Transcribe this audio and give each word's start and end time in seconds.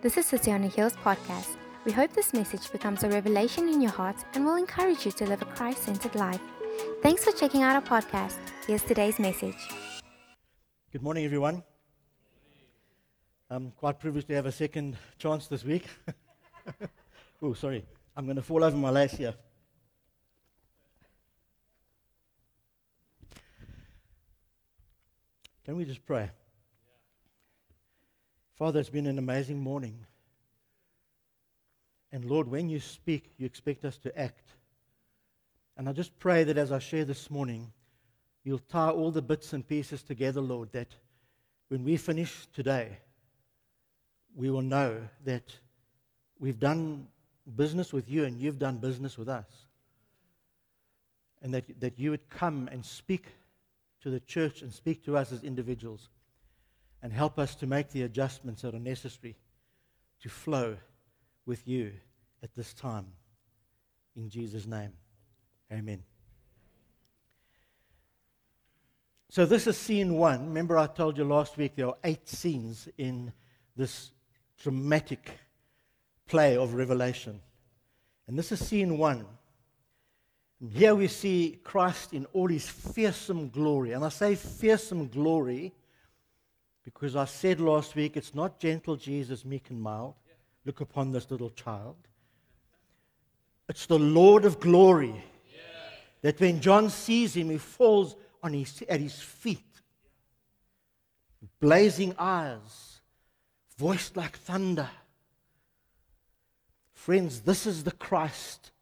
This 0.00 0.16
is 0.16 0.26
City 0.26 0.52
on 0.52 0.62
a 0.62 0.68
Hills 0.68 0.92
podcast. 0.92 1.56
We 1.84 1.90
hope 1.90 2.12
this 2.12 2.32
message 2.32 2.70
becomes 2.70 3.02
a 3.02 3.08
revelation 3.08 3.68
in 3.68 3.80
your 3.80 3.90
heart 3.90 4.14
and 4.32 4.46
will 4.46 4.54
encourage 4.54 5.04
you 5.04 5.10
to 5.10 5.26
live 5.26 5.42
a 5.42 5.44
Christ 5.44 5.82
centered 5.82 6.14
life. 6.14 6.40
Thanks 7.02 7.24
for 7.24 7.32
checking 7.32 7.64
out 7.64 7.74
our 7.74 7.82
podcast. 7.82 8.36
Here's 8.64 8.84
today's 8.84 9.18
message. 9.18 9.56
Good 10.92 11.02
morning, 11.02 11.24
everyone. 11.24 11.64
I'm 13.50 13.72
quite 13.72 13.98
privileged 13.98 14.28
to 14.28 14.34
have 14.34 14.46
a 14.46 14.52
second 14.52 14.96
chance 15.18 15.48
this 15.48 15.64
week. 15.64 15.88
oh, 17.42 17.54
sorry. 17.54 17.84
I'm 18.16 18.24
going 18.24 18.36
to 18.36 18.42
fall 18.42 18.62
over 18.62 18.76
my 18.76 18.90
lace 18.90 19.14
here. 19.14 19.34
Can 25.64 25.76
we 25.76 25.84
just 25.84 26.06
pray? 26.06 26.30
Father, 28.58 28.80
it's 28.80 28.90
been 28.90 29.06
an 29.06 29.18
amazing 29.18 29.60
morning. 29.60 30.04
And 32.10 32.24
Lord, 32.24 32.48
when 32.48 32.68
you 32.68 32.80
speak, 32.80 33.30
you 33.38 33.46
expect 33.46 33.84
us 33.84 33.98
to 33.98 34.18
act. 34.18 34.48
And 35.76 35.88
I 35.88 35.92
just 35.92 36.18
pray 36.18 36.42
that 36.42 36.58
as 36.58 36.72
I 36.72 36.80
share 36.80 37.04
this 37.04 37.30
morning, 37.30 37.70
you'll 38.42 38.58
tie 38.58 38.90
all 38.90 39.12
the 39.12 39.22
bits 39.22 39.52
and 39.52 39.66
pieces 39.66 40.02
together, 40.02 40.40
Lord, 40.40 40.72
that 40.72 40.88
when 41.68 41.84
we 41.84 41.96
finish 41.96 42.48
today, 42.52 42.98
we 44.34 44.50
will 44.50 44.62
know 44.62 45.02
that 45.24 45.54
we've 46.40 46.58
done 46.58 47.06
business 47.54 47.92
with 47.92 48.10
you 48.10 48.24
and 48.24 48.40
you've 48.40 48.58
done 48.58 48.78
business 48.78 49.16
with 49.16 49.28
us. 49.28 49.46
And 51.42 51.54
that, 51.54 51.80
that 51.80 51.96
you 51.96 52.10
would 52.10 52.28
come 52.28 52.68
and 52.72 52.84
speak 52.84 53.26
to 54.02 54.10
the 54.10 54.18
church 54.18 54.62
and 54.62 54.72
speak 54.72 55.04
to 55.04 55.16
us 55.16 55.30
as 55.30 55.44
individuals 55.44 56.08
and 57.02 57.12
help 57.12 57.38
us 57.38 57.54
to 57.56 57.66
make 57.66 57.90
the 57.90 58.02
adjustments 58.02 58.62
that 58.62 58.74
are 58.74 58.80
necessary 58.80 59.36
to 60.20 60.28
flow 60.28 60.76
with 61.46 61.66
you 61.66 61.92
at 62.42 62.54
this 62.54 62.74
time. 62.74 63.06
In 64.16 64.28
Jesus' 64.28 64.66
name, 64.66 64.92
amen. 65.72 66.02
So, 69.30 69.44
this 69.44 69.66
is 69.66 69.76
scene 69.76 70.14
one. 70.14 70.46
Remember, 70.46 70.78
I 70.78 70.86
told 70.86 71.18
you 71.18 71.24
last 71.24 71.56
week 71.58 71.76
there 71.76 71.88
are 71.88 71.98
eight 72.02 72.28
scenes 72.28 72.88
in 72.96 73.32
this 73.76 74.10
dramatic 74.62 75.30
play 76.26 76.56
of 76.56 76.74
Revelation. 76.74 77.40
And 78.26 78.38
this 78.38 78.52
is 78.52 78.66
scene 78.66 78.98
one. 78.98 79.26
And 80.60 80.72
here 80.72 80.94
we 80.94 81.08
see 81.08 81.58
Christ 81.62 82.12
in 82.12 82.26
all 82.32 82.48
his 82.48 82.68
fearsome 82.68 83.50
glory. 83.50 83.92
And 83.92 84.04
I 84.04 84.08
say 84.08 84.34
fearsome 84.34 85.08
glory 85.08 85.72
because 86.94 87.16
I 87.16 87.26
said 87.26 87.60
last 87.60 87.94
week 87.96 88.16
it's 88.16 88.34
not 88.34 88.58
gentle 88.58 88.96
Jesus, 88.96 89.44
meek 89.44 89.68
and 89.68 89.78
mild. 89.78 90.14
Look 90.64 90.80
upon 90.80 91.12
this 91.12 91.30
little 91.30 91.50
child. 91.50 91.96
It's 93.68 93.84
the 93.84 93.98
Lord 93.98 94.46
of 94.46 94.58
glory. 94.58 95.22
That 96.22 96.40
when 96.40 96.62
John 96.62 96.88
sees 96.88 97.36
him, 97.36 97.50
he 97.50 97.58
falls 97.58 98.16
on 98.42 98.54
his, 98.54 98.82
at 98.88 99.00
his 99.00 99.20
feet. 99.20 99.60
Blazing 101.60 102.14
eyes, 102.18 103.02
voice 103.76 104.10
like 104.14 104.38
thunder. 104.38 104.88
Friends, 106.94 107.42
this 107.42 107.66
is 107.66 107.84
the 107.84 107.92
Christ 107.92 108.72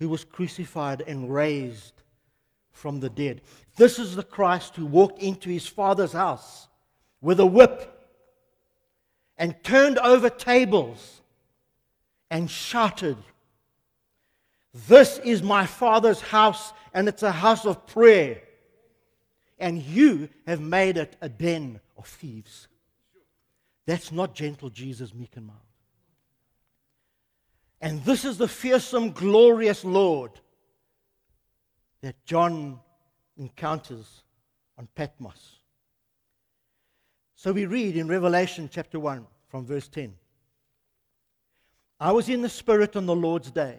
who 0.00 0.08
was 0.08 0.24
crucified 0.24 1.02
and 1.06 1.32
raised 1.32 2.02
from 2.72 2.98
the 2.98 3.10
dead. 3.10 3.42
This 3.76 4.00
is 4.00 4.16
the 4.16 4.24
Christ 4.24 4.74
who 4.74 4.86
walked 4.86 5.22
into 5.22 5.50
his 5.50 5.68
Father's 5.68 6.14
house 6.14 6.66
with 7.22 7.40
a 7.40 7.46
whip 7.46 7.88
and 9.38 9.54
turned 9.64 9.98
over 9.98 10.28
tables 10.28 11.22
and 12.30 12.50
shouted, 12.50 13.16
This 14.88 15.18
is 15.18 15.42
my 15.42 15.64
Father's 15.64 16.20
house, 16.20 16.72
and 16.92 17.08
it's 17.08 17.22
a 17.22 17.32
house 17.32 17.64
of 17.64 17.86
prayer. 17.86 18.42
And 19.58 19.80
you 19.80 20.28
have 20.46 20.60
made 20.60 20.96
it 20.96 21.16
a 21.20 21.28
den 21.28 21.80
of 21.96 22.06
thieves. 22.06 22.66
That's 23.86 24.12
not 24.12 24.34
gentle 24.34 24.70
Jesus, 24.70 25.14
meek 25.14 25.36
and 25.36 25.46
mild. 25.46 25.58
And 27.80 28.04
this 28.04 28.24
is 28.24 28.38
the 28.38 28.48
fearsome, 28.48 29.12
glorious 29.12 29.84
Lord 29.84 30.32
that 32.00 32.24
John 32.24 32.80
encounters 33.36 34.22
on 34.78 34.88
Patmos. 34.94 35.61
So 37.42 37.50
we 37.50 37.66
read 37.66 37.96
in 37.96 38.06
Revelation 38.06 38.70
chapter 38.72 39.00
1 39.00 39.26
from 39.48 39.66
verse 39.66 39.88
10 39.88 40.14
I 41.98 42.12
was 42.12 42.28
in 42.28 42.40
the 42.40 42.48
Spirit 42.48 42.94
on 42.94 43.06
the 43.06 43.16
Lord's 43.16 43.50
day, 43.50 43.78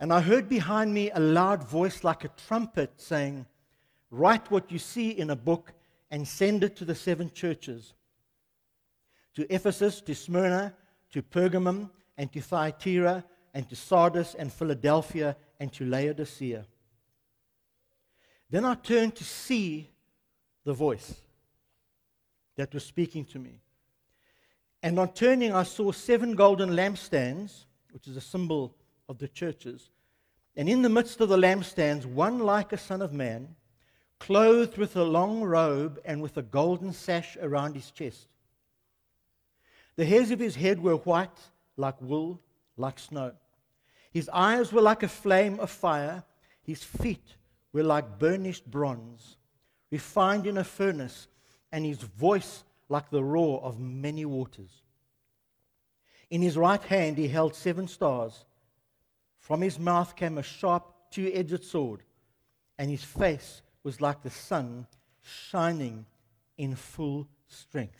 and 0.00 0.12
I 0.12 0.20
heard 0.20 0.48
behind 0.48 0.92
me 0.92 1.12
a 1.12 1.20
loud 1.20 1.62
voice 1.62 2.02
like 2.02 2.24
a 2.24 2.32
trumpet 2.48 2.94
saying, 2.96 3.46
Write 4.10 4.50
what 4.50 4.72
you 4.72 4.80
see 4.80 5.10
in 5.10 5.30
a 5.30 5.36
book 5.36 5.72
and 6.10 6.26
send 6.26 6.64
it 6.64 6.74
to 6.78 6.84
the 6.84 6.96
seven 6.96 7.30
churches 7.30 7.94
to 9.36 9.46
Ephesus, 9.48 10.00
to 10.00 10.12
Smyrna, 10.12 10.74
to 11.12 11.22
Pergamum, 11.22 11.90
and 12.18 12.32
to 12.32 12.40
Thyatira, 12.40 13.24
and 13.54 13.68
to 13.68 13.76
Sardis, 13.76 14.34
and 14.34 14.52
Philadelphia, 14.52 15.36
and 15.60 15.72
to 15.74 15.84
Laodicea. 15.84 16.66
Then 18.50 18.64
I 18.64 18.74
turned 18.74 19.14
to 19.14 19.22
see 19.22 19.90
the 20.64 20.72
voice 20.72 21.22
that 22.56 22.74
was 22.74 22.84
speaking 22.84 23.24
to 23.26 23.38
me. 23.38 23.60
And 24.82 24.98
on 24.98 25.12
turning, 25.12 25.52
I 25.52 25.62
saw 25.62 25.92
seven 25.92 26.34
golden 26.34 26.70
lampstands, 26.70 27.64
which 27.92 28.08
is 28.08 28.16
a 28.16 28.20
symbol 28.20 28.74
of 29.08 29.18
the 29.18 29.28
churches. 29.28 29.90
And 30.56 30.68
in 30.68 30.82
the 30.82 30.88
midst 30.88 31.20
of 31.20 31.28
the 31.28 31.36
lampstands, 31.36 32.04
one 32.04 32.40
like 32.40 32.72
a 32.72 32.78
son 32.78 33.00
of 33.00 33.12
man, 33.12 33.54
clothed 34.18 34.76
with 34.76 34.96
a 34.96 35.04
long 35.04 35.42
robe 35.42 36.00
and 36.04 36.20
with 36.20 36.36
a 36.36 36.42
golden 36.42 36.92
sash 36.92 37.36
around 37.40 37.74
his 37.74 37.90
chest. 37.90 38.28
The 39.96 40.04
hairs 40.04 40.30
of 40.30 40.38
his 40.38 40.56
head 40.56 40.82
were 40.82 40.96
white, 40.96 41.38
like 41.76 42.00
wool, 42.00 42.40
like 42.76 42.98
snow. 42.98 43.32
His 44.12 44.28
eyes 44.32 44.72
were 44.72 44.82
like 44.82 45.02
a 45.02 45.08
flame 45.08 45.58
of 45.60 45.70
fire. 45.70 46.24
His 46.62 46.82
feet 46.82 47.36
were 47.72 47.82
like 47.82 48.18
burnished 48.18 48.70
bronze, 48.70 49.36
refined 49.90 50.46
in 50.46 50.58
a 50.58 50.64
furnace 50.64 51.28
and 51.72 51.84
his 51.84 51.98
voice 51.98 52.62
like 52.88 53.10
the 53.10 53.24
roar 53.24 53.62
of 53.62 53.80
many 53.80 54.24
waters. 54.24 54.82
In 56.30 56.42
his 56.42 56.56
right 56.56 56.82
hand 56.82 57.18
he 57.18 57.28
held 57.28 57.54
seven 57.54 57.88
stars. 57.88 58.44
From 59.38 59.60
his 59.60 59.78
mouth 59.78 60.14
came 60.14 60.38
a 60.38 60.42
sharp, 60.42 60.84
two 61.10 61.30
edged 61.34 61.64
sword, 61.64 62.02
and 62.78 62.90
his 62.90 63.02
face 63.02 63.62
was 63.82 64.00
like 64.00 64.22
the 64.22 64.30
sun 64.30 64.86
shining 65.20 66.06
in 66.56 66.76
full 66.76 67.26
strength. 67.48 67.98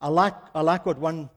I 0.00 0.08
like, 0.08 0.34
I 0.54 0.62
like 0.62 0.86
what 0.86 0.98
one 0.98 1.28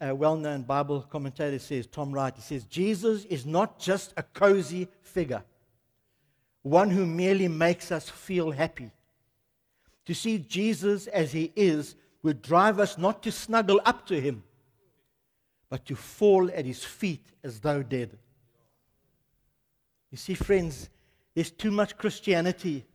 uh, 0.00 0.14
well 0.14 0.36
known 0.36 0.62
Bible 0.62 1.02
commentator 1.02 1.58
says, 1.58 1.86
Tom 1.86 2.12
Wright. 2.12 2.34
He 2.34 2.42
says, 2.42 2.64
Jesus 2.64 3.24
is 3.26 3.46
not 3.46 3.78
just 3.78 4.12
a 4.16 4.22
cozy 4.22 4.88
figure, 5.02 5.42
one 6.62 6.90
who 6.90 7.06
merely 7.06 7.48
makes 7.48 7.92
us 7.92 8.08
feel 8.08 8.50
happy. 8.50 8.90
To 10.08 10.14
see 10.14 10.38
Jesus 10.38 11.06
as 11.06 11.32
he 11.32 11.52
is 11.54 11.94
would 12.22 12.40
drive 12.40 12.80
us 12.80 12.96
not 12.96 13.22
to 13.24 13.30
snuggle 13.30 13.78
up 13.84 14.06
to 14.06 14.18
him, 14.18 14.42
but 15.68 15.84
to 15.84 15.94
fall 15.94 16.50
at 16.50 16.64
his 16.64 16.82
feet 16.82 17.26
as 17.44 17.60
though 17.60 17.82
dead. 17.82 18.16
You 20.10 20.16
see, 20.16 20.32
friends, 20.32 20.88
there's 21.34 21.50
too 21.50 21.70
much 21.70 21.98
Christianity 21.98 22.86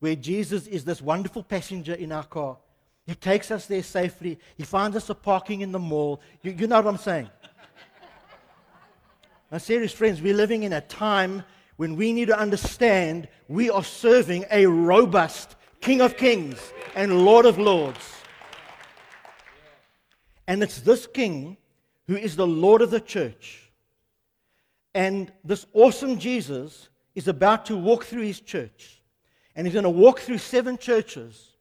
where 0.00 0.14
Jesus 0.14 0.66
is 0.66 0.84
this 0.84 1.00
wonderful 1.00 1.42
passenger 1.42 1.94
in 1.94 2.12
our 2.12 2.24
car. 2.24 2.58
He 3.06 3.14
takes 3.14 3.50
us 3.50 3.64
there 3.64 3.82
safely. 3.82 4.38
He 4.58 4.62
finds 4.62 4.94
us 4.94 5.08
a 5.08 5.14
parking 5.14 5.62
in 5.62 5.72
the 5.72 5.78
mall. 5.78 6.20
You, 6.42 6.52
you 6.52 6.66
know 6.66 6.76
what 6.76 6.86
I'm 6.86 6.98
saying? 6.98 7.30
now, 9.50 9.56
serious 9.56 9.94
friends, 9.94 10.20
we're 10.20 10.34
living 10.34 10.64
in 10.64 10.74
a 10.74 10.82
time 10.82 11.44
when 11.78 11.96
we 11.96 12.12
need 12.12 12.28
to 12.28 12.38
understand 12.38 13.26
we 13.48 13.70
are 13.70 13.82
serving 13.82 14.44
a 14.50 14.66
robust 14.66 15.54
King 15.80 16.00
of 16.00 16.16
Kings 16.16 16.72
and 16.94 17.24
Lord 17.24 17.46
of 17.46 17.58
Lords. 17.58 18.14
And 20.46 20.62
it's 20.62 20.80
this 20.80 21.06
King 21.06 21.56
who 22.06 22.16
is 22.16 22.36
the 22.36 22.46
Lord 22.46 22.82
of 22.82 22.90
the 22.90 23.00
church. 23.00 23.70
And 24.94 25.32
this 25.44 25.66
awesome 25.74 26.18
Jesus 26.18 26.88
is 27.14 27.28
about 27.28 27.66
to 27.66 27.76
walk 27.76 28.04
through 28.04 28.22
his 28.22 28.40
church. 28.40 29.02
And 29.54 29.66
he's 29.66 29.74
going 29.74 29.84
to 29.84 29.90
walk 29.90 30.20
through 30.20 30.38
seven 30.38 30.78
churches. 30.78 31.52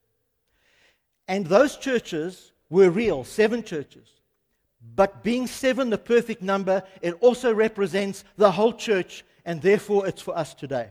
And 1.28 1.46
those 1.46 1.78
churches 1.78 2.54
were 2.70 2.90
real, 2.90 3.24
seven 3.24 3.64
churches. 3.64 4.08
But 4.96 5.24
being 5.24 5.48
seven, 5.48 5.90
the 5.90 5.98
perfect 5.98 6.42
number, 6.42 6.84
it 7.02 7.16
also 7.22 7.54
represents 7.54 8.24
the 8.38 8.52
whole 8.52 8.74
church, 8.74 9.26
and 9.46 9.62
therefore 9.62 10.08
it's 10.08 10.22
for 10.22 10.38
us 10.38 10.54
today. 10.54 10.90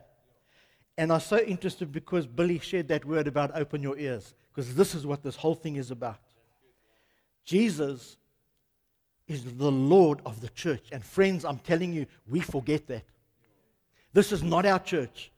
And 0.98 1.12
I'm 1.12 1.20
so 1.20 1.38
interested 1.38 1.92
because 1.92 2.26
Billy 2.26 2.58
shared 2.58 2.88
that 2.88 3.04
word 3.04 3.26
about 3.26 3.50
open 3.54 3.82
your 3.82 3.98
ears, 3.98 4.34
because 4.50 4.74
this 4.74 4.94
is 4.94 5.06
what 5.06 5.22
this 5.22 5.36
whole 5.36 5.54
thing 5.54 5.76
is 5.76 5.90
about. 5.90 6.18
Jesus 7.44 8.16
is 9.28 9.44
the 9.56 9.70
Lord 9.70 10.20
of 10.24 10.40
the 10.40 10.48
church. 10.48 10.86
And 10.92 11.04
friends, 11.04 11.44
I'm 11.44 11.58
telling 11.58 11.92
you, 11.92 12.06
we 12.26 12.40
forget 12.40 12.86
that. 12.86 13.04
This 14.12 14.32
is 14.32 14.42
not 14.42 14.64
our 14.64 14.78
church. 14.78 15.30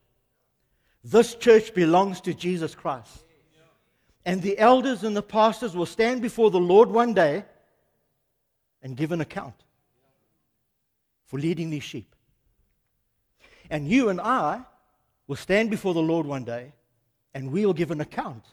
This 1.03 1.35
church 1.35 1.75
belongs 1.75 2.21
to 2.23 2.35
Jesus 2.35 2.75
Christ. 2.75 3.25
And 4.25 4.43
the 4.43 4.59
elders 4.59 5.05
and 5.05 5.17
the 5.17 5.23
pastors 5.23 5.75
will 5.75 5.87
stand 5.87 6.23
before 6.23 6.51
the 6.51 6.61
Lord 6.61 6.91
one 6.91 7.15
day 7.15 7.45
and 8.83 8.97
give 8.97 9.11
an 9.11 9.21
account 9.21 9.55
for 11.27 11.39
leading 11.39 11.71
these 11.71 11.83
sheep. 11.83 12.15
And 13.71 13.89
you 13.89 14.09
and 14.09 14.21
I 14.21 14.61
will 15.29 15.37
stand 15.37 15.71
before 15.71 15.95
the 15.95 16.03
Lord 16.03 16.27
one 16.27 16.43
day 16.43 16.73
and 17.35 17.53
we 17.53 17.65
will 17.65 17.75
give 17.75 17.93
an 17.93 18.01
account 18.01 18.45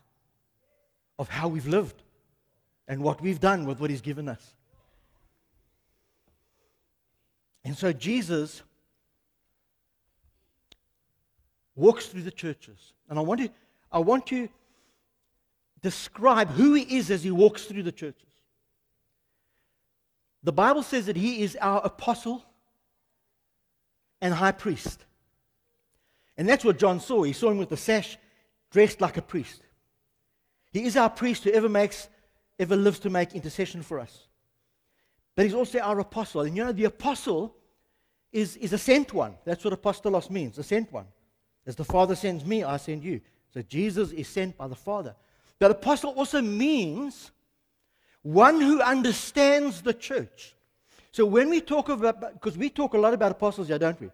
of 1.17 1.29
how 1.29 1.47
we've 1.47 1.65
lived 1.65 2.03
and 2.87 3.01
what 3.01 3.21
we've 3.21 3.39
done 3.39 3.65
with 3.65 3.79
what 3.79 3.89
He's 3.89 4.01
given 4.01 4.29
us. 4.29 4.53
And 7.63 7.75
so 7.75 7.91
Jesus 7.91 8.61
walks 11.75 12.05
through 12.05 12.21
the 12.21 12.31
churches. 12.31 12.93
And 13.09 13.17
I 13.17 13.21
want 13.23 13.41
to, 13.41 13.49
I 13.91 13.99
want 13.99 14.27
to 14.27 14.47
describe 15.81 16.49
who 16.49 16.73
he 16.73 16.97
is 16.97 17.11
as 17.11 17.23
he 17.23 17.31
walks 17.31 17.65
through 17.65 17.83
the 17.83 17.91
churches. 17.91 18.21
The 20.43 20.53
Bible 20.53 20.83
says 20.83 21.07
that 21.07 21.15
he 21.15 21.41
is 21.41 21.57
our 21.59 21.81
apostle 21.83 22.45
and 24.21 24.33
high 24.33 24.51
priest. 24.51 25.05
And 26.37 26.47
that's 26.47 26.65
what 26.65 26.77
John 26.77 26.99
saw. 26.99 27.23
He 27.23 27.33
saw 27.33 27.51
him 27.51 27.57
with 27.57 27.69
the 27.69 27.77
sash, 27.77 28.17
dressed 28.71 29.01
like 29.01 29.17
a 29.17 29.21
priest. 29.21 29.61
He 30.71 30.83
is 30.83 30.97
our 30.97 31.09
priest 31.09 31.45
who 31.45 31.51
ever 31.51 31.69
makes, 31.69 32.09
ever 32.59 32.75
lives 32.75 32.99
to 32.99 33.09
make 33.09 33.33
intercession 33.33 33.81
for 33.81 33.99
us. 33.99 34.27
But 35.35 35.45
he's 35.45 35.53
also 35.53 35.79
our 35.79 35.99
apostle. 35.99 36.41
And 36.41 36.55
you 36.55 36.63
know, 36.63 36.71
the 36.71 36.85
apostle 36.85 37.55
is, 38.31 38.57
is 38.57 38.73
a 38.73 38.77
sent 38.77 39.13
one. 39.13 39.35
That's 39.45 39.63
what 39.63 39.81
apostolos 39.81 40.29
means, 40.29 40.57
a 40.57 40.63
sent 40.63 40.91
one. 40.91 41.05
As 41.65 41.75
the 41.75 41.85
Father 41.85 42.15
sends 42.15 42.45
me, 42.45 42.63
I 42.63 42.77
send 42.77 43.03
you. 43.03 43.21
So 43.53 43.61
Jesus 43.61 44.11
is 44.11 44.27
sent 44.27 44.57
by 44.57 44.67
the 44.67 44.75
Father. 44.75 45.15
But 45.57 45.71
apostle 45.71 46.11
also 46.11 46.41
means 46.41 47.31
one 48.21 48.59
who 48.59 48.81
understands 48.81 49.81
the 49.81 49.93
church. 49.93 50.55
So 51.11 51.25
when 51.25 51.49
we 51.49 51.61
talk 51.61 51.87
about, 51.87 52.33
because 52.33 52.57
we 52.57 52.69
talk 52.69 52.93
a 52.93 52.97
lot 52.97 53.13
about 53.13 53.31
apostles 53.31 53.67
here, 53.67 53.79
don't 53.79 53.99
we? 54.01 54.09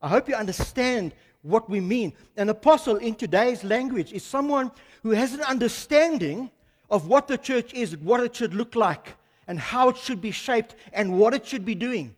I 0.00 0.08
hope 0.08 0.28
you 0.28 0.34
understand 0.34 1.12
what 1.42 1.68
we 1.70 1.80
mean. 1.80 2.12
An 2.36 2.48
apostle 2.48 2.96
in 2.96 3.14
today's 3.14 3.64
language 3.64 4.12
is 4.12 4.22
someone 4.22 4.70
who 5.02 5.10
has 5.10 5.32
an 5.32 5.42
understanding 5.42 6.50
of 6.90 7.06
what 7.06 7.28
the 7.28 7.38
church 7.38 7.72
is, 7.72 7.96
what 7.96 8.20
it 8.20 8.34
should 8.34 8.54
look 8.54 8.74
like, 8.74 9.16
and 9.46 9.58
how 9.58 9.88
it 9.88 9.96
should 9.96 10.20
be 10.20 10.30
shaped, 10.30 10.74
and 10.92 11.18
what 11.18 11.34
it 11.34 11.46
should 11.46 11.64
be 11.64 11.74
doing. 11.74 12.14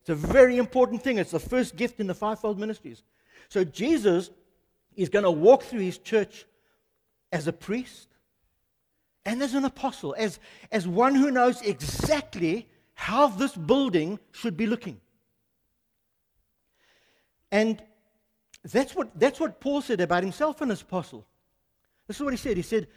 It's 0.00 0.10
a 0.10 0.14
very 0.14 0.56
important 0.56 1.02
thing. 1.02 1.18
It's 1.18 1.32
the 1.32 1.40
first 1.40 1.76
gift 1.76 2.00
in 2.00 2.06
the 2.06 2.14
fivefold 2.14 2.58
ministries. 2.58 3.02
So 3.48 3.64
Jesus 3.64 4.30
is 4.94 5.08
going 5.08 5.24
to 5.24 5.30
walk 5.30 5.64
through 5.64 5.80
his 5.80 5.98
church 5.98 6.46
as 7.32 7.46
a 7.46 7.52
priest 7.52 8.08
and 9.24 9.42
as 9.42 9.54
an 9.54 9.64
apostle, 9.64 10.14
as, 10.16 10.38
as 10.70 10.86
one 10.86 11.14
who 11.14 11.30
knows 11.30 11.60
exactly 11.62 12.68
how 12.94 13.26
this 13.26 13.54
building 13.54 14.18
should 14.32 14.56
be 14.56 14.66
looking. 14.66 15.00
And 17.50 17.82
that's 18.64 18.94
what, 18.94 19.18
that's 19.18 19.38
what 19.38 19.60
Paul 19.60 19.80
said 19.82 20.00
about 20.00 20.22
himself 20.22 20.60
and 20.60 20.70
his 20.70 20.82
apostle. 20.82 21.26
This 22.06 22.16
is 22.16 22.22
what 22.22 22.32
he 22.32 22.38
said. 22.38 22.56
He 22.56 22.62
said, 22.62 22.88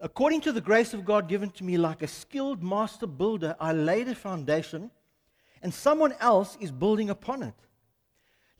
According 0.00 0.42
to 0.42 0.52
the 0.52 0.60
grace 0.60 0.92
of 0.92 1.04
God 1.04 1.28
given 1.28 1.50
to 1.50 1.64
me, 1.64 1.78
like 1.78 2.02
a 2.02 2.08
skilled 2.08 2.62
master 2.62 3.06
builder, 3.06 3.56
I 3.60 3.72
laid 3.72 4.08
a 4.08 4.14
foundation 4.14 4.90
and 5.62 5.72
someone 5.72 6.14
else 6.20 6.58
is 6.60 6.70
building 6.70 7.10
upon 7.10 7.42
it. 7.42 7.54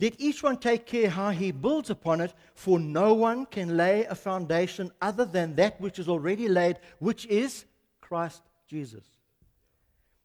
Let 0.00 0.15
each 0.19 0.43
one 0.43 0.56
take 0.56 0.87
care 0.87 1.09
how 1.09 1.31
he 1.31 1.53
builds 1.53 1.91
upon 1.91 2.20
it, 2.20 2.32
for 2.55 2.81
no 2.81 3.15
one 3.15 3.47
can 3.47 3.77
lay 3.77 4.05
a 4.05 4.15
foundation 4.15 4.91
other 5.00 5.25
than 5.25 5.55
that 5.56 5.81
which 5.81 5.99
is 5.99 6.09
already 6.09 6.49
laid, 6.49 6.79
which 6.99 7.27
is 7.27 7.65
Christ 8.00 8.43
Jesus. 8.67 9.05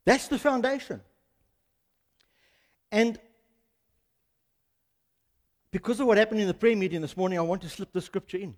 That's 0.05 0.27
the 0.27 0.39
foundation. 0.39 1.01
And 2.91 3.19
because 5.71 5.99
of 5.99 6.07
what 6.07 6.17
happened 6.17 6.41
in 6.41 6.47
the 6.47 6.53
prayer 6.53 6.75
meeting 6.75 7.01
this 7.01 7.15
morning, 7.15 7.37
I 7.37 7.43
want 7.43 7.61
to 7.61 7.69
slip 7.69 7.91
the 7.91 8.01
scripture 8.01 8.37
in. 8.37 8.55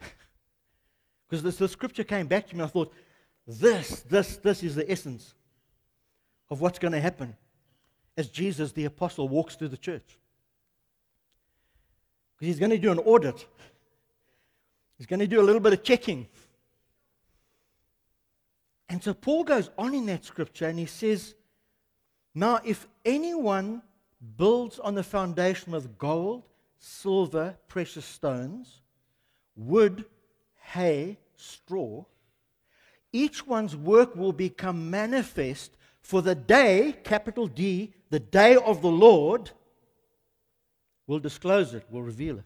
because 1.28 1.42
this, 1.42 1.56
the 1.56 1.68
scripture 1.68 2.04
came 2.04 2.26
back 2.26 2.48
to 2.48 2.56
me, 2.56 2.64
I 2.64 2.66
thought, 2.66 2.92
this, 3.46 4.00
this, 4.02 4.36
this 4.36 4.62
is 4.62 4.74
the 4.74 4.90
essence 4.90 5.34
of 6.50 6.60
what's 6.60 6.78
going 6.78 6.92
to 6.92 7.00
happen 7.00 7.36
as 8.16 8.28
Jesus, 8.28 8.72
the 8.72 8.84
apostle, 8.84 9.28
walks 9.28 9.54
through 9.54 9.68
the 9.68 9.76
church. 9.76 10.18
Because 12.36 12.46
he's 12.46 12.58
going 12.58 12.70
to 12.70 12.78
do 12.78 12.92
an 12.92 12.98
audit, 12.98 13.46
he's 14.96 15.06
going 15.06 15.20
to 15.20 15.26
do 15.26 15.40
a 15.40 15.42
little 15.42 15.60
bit 15.60 15.72
of 15.72 15.82
checking. 15.82 16.26
And 18.88 19.02
so 19.02 19.14
Paul 19.14 19.44
goes 19.44 19.70
on 19.78 19.94
in 19.94 20.06
that 20.06 20.24
scripture 20.24 20.66
and 20.66 20.78
he 20.78 20.86
says, 20.86 21.34
Now, 22.34 22.60
if 22.64 22.86
anyone 23.04 23.82
builds 24.36 24.78
on 24.78 24.94
the 24.94 25.02
foundation 25.02 25.72
with 25.72 25.98
gold, 25.98 26.44
silver, 26.78 27.56
precious 27.68 28.04
stones, 28.04 28.80
wood, 29.56 30.04
hay, 30.56 31.18
straw, 31.36 32.04
each 33.12 33.46
one's 33.46 33.74
work 33.74 34.14
will 34.14 34.32
become 34.32 34.90
manifest, 34.90 35.76
for 36.00 36.22
the 36.22 36.34
day, 36.34 36.96
capital 37.04 37.46
D, 37.46 37.92
the 38.10 38.20
day 38.20 38.56
of 38.56 38.82
the 38.82 38.90
Lord, 38.90 39.50
will 41.06 41.18
disclose 41.18 41.74
it, 41.74 41.84
will 41.90 42.02
reveal 42.02 42.38
it. 42.38 42.44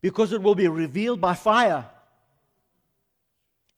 Because 0.00 0.32
it 0.32 0.42
will 0.42 0.54
be 0.54 0.68
revealed 0.68 1.20
by 1.20 1.34
fire. 1.34 1.86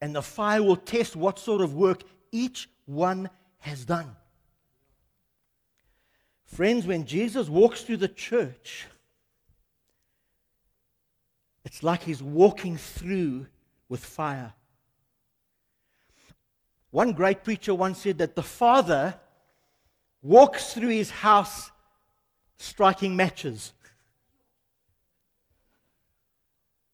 And 0.01 0.15
the 0.15 0.23
fire 0.23 0.63
will 0.63 0.77
test 0.77 1.17
what 1.17 1.39
sort 1.39 1.61
of 1.61 1.75
work 1.75 2.03
each 2.33 2.69
one 2.87 3.31
has 3.59 3.85
done. 3.85 4.17
Friends, 6.45 6.87
when 6.87 7.05
Jesus 7.05 7.49
walks 7.49 7.83
through 7.83 7.97
the 7.99 8.09
church, 8.09 8.87
it's 11.65 11.83
like 11.83 12.03
he's 12.03 12.23
walking 12.23 12.77
through 12.77 13.47
with 13.89 14.05
fire. 14.05 14.53
One 16.91 17.13
great 17.13 17.43
preacher 17.43 17.75
once 17.75 17.99
said 17.99 18.19
that 18.19 18.37
the 18.37 18.43
Father 18.43 19.19
walks 20.23 20.73
through 20.75 20.91
his 20.91 21.11
house 21.11 21.71
striking 22.57 23.17
matches. 23.17 23.73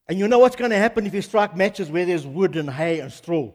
And 0.07 0.17
you 0.17 0.27
know 0.27 0.39
what's 0.39 0.55
going 0.55 0.71
to 0.71 0.77
happen 0.77 1.05
if 1.05 1.13
you 1.13 1.21
strike 1.21 1.55
matches 1.55 1.89
where 1.89 2.05
there's 2.05 2.25
wood 2.25 2.55
and 2.55 2.69
hay 2.69 2.99
and 2.99 3.11
straw? 3.11 3.51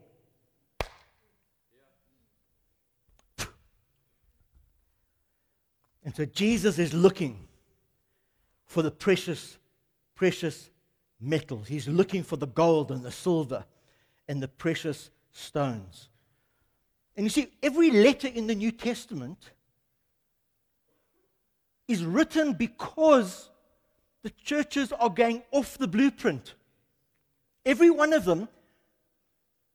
And 6.07 6.15
so 6.15 6.25
Jesus 6.25 6.79
is 6.79 6.95
looking 6.95 7.37
for 8.65 8.81
the 8.81 8.93
precious, 8.93 9.59
precious 10.15 10.71
metals. 11.21 11.67
He's 11.67 11.89
looking 11.89 12.23
for 12.23 12.37
the 12.37 12.47
gold 12.47 12.93
and 12.93 13.03
the 13.03 13.11
silver 13.11 13.65
and 14.29 14.41
the 14.41 14.47
precious 14.47 15.11
stones. 15.33 16.09
And 17.17 17.27
you 17.27 17.31
see, 17.31 17.49
every 17.61 17.91
letter 17.91 18.29
in 18.29 18.47
the 18.47 18.55
New 18.55 18.71
Testament 18.71 19.51
is 21.89 22.05
written 22.05 22.53
because 22.53 23.51
the 24.23 24.31
churches 24.31 24.93
are 24.93 25.11
going 25.11 25.43
off 25.51 25.77
the 25.77 25.89
blueprint. 25.89 26.55
Every 27.65 27.91
one 27.91 28.13
of 28.13 28.25
them 28.25 28.49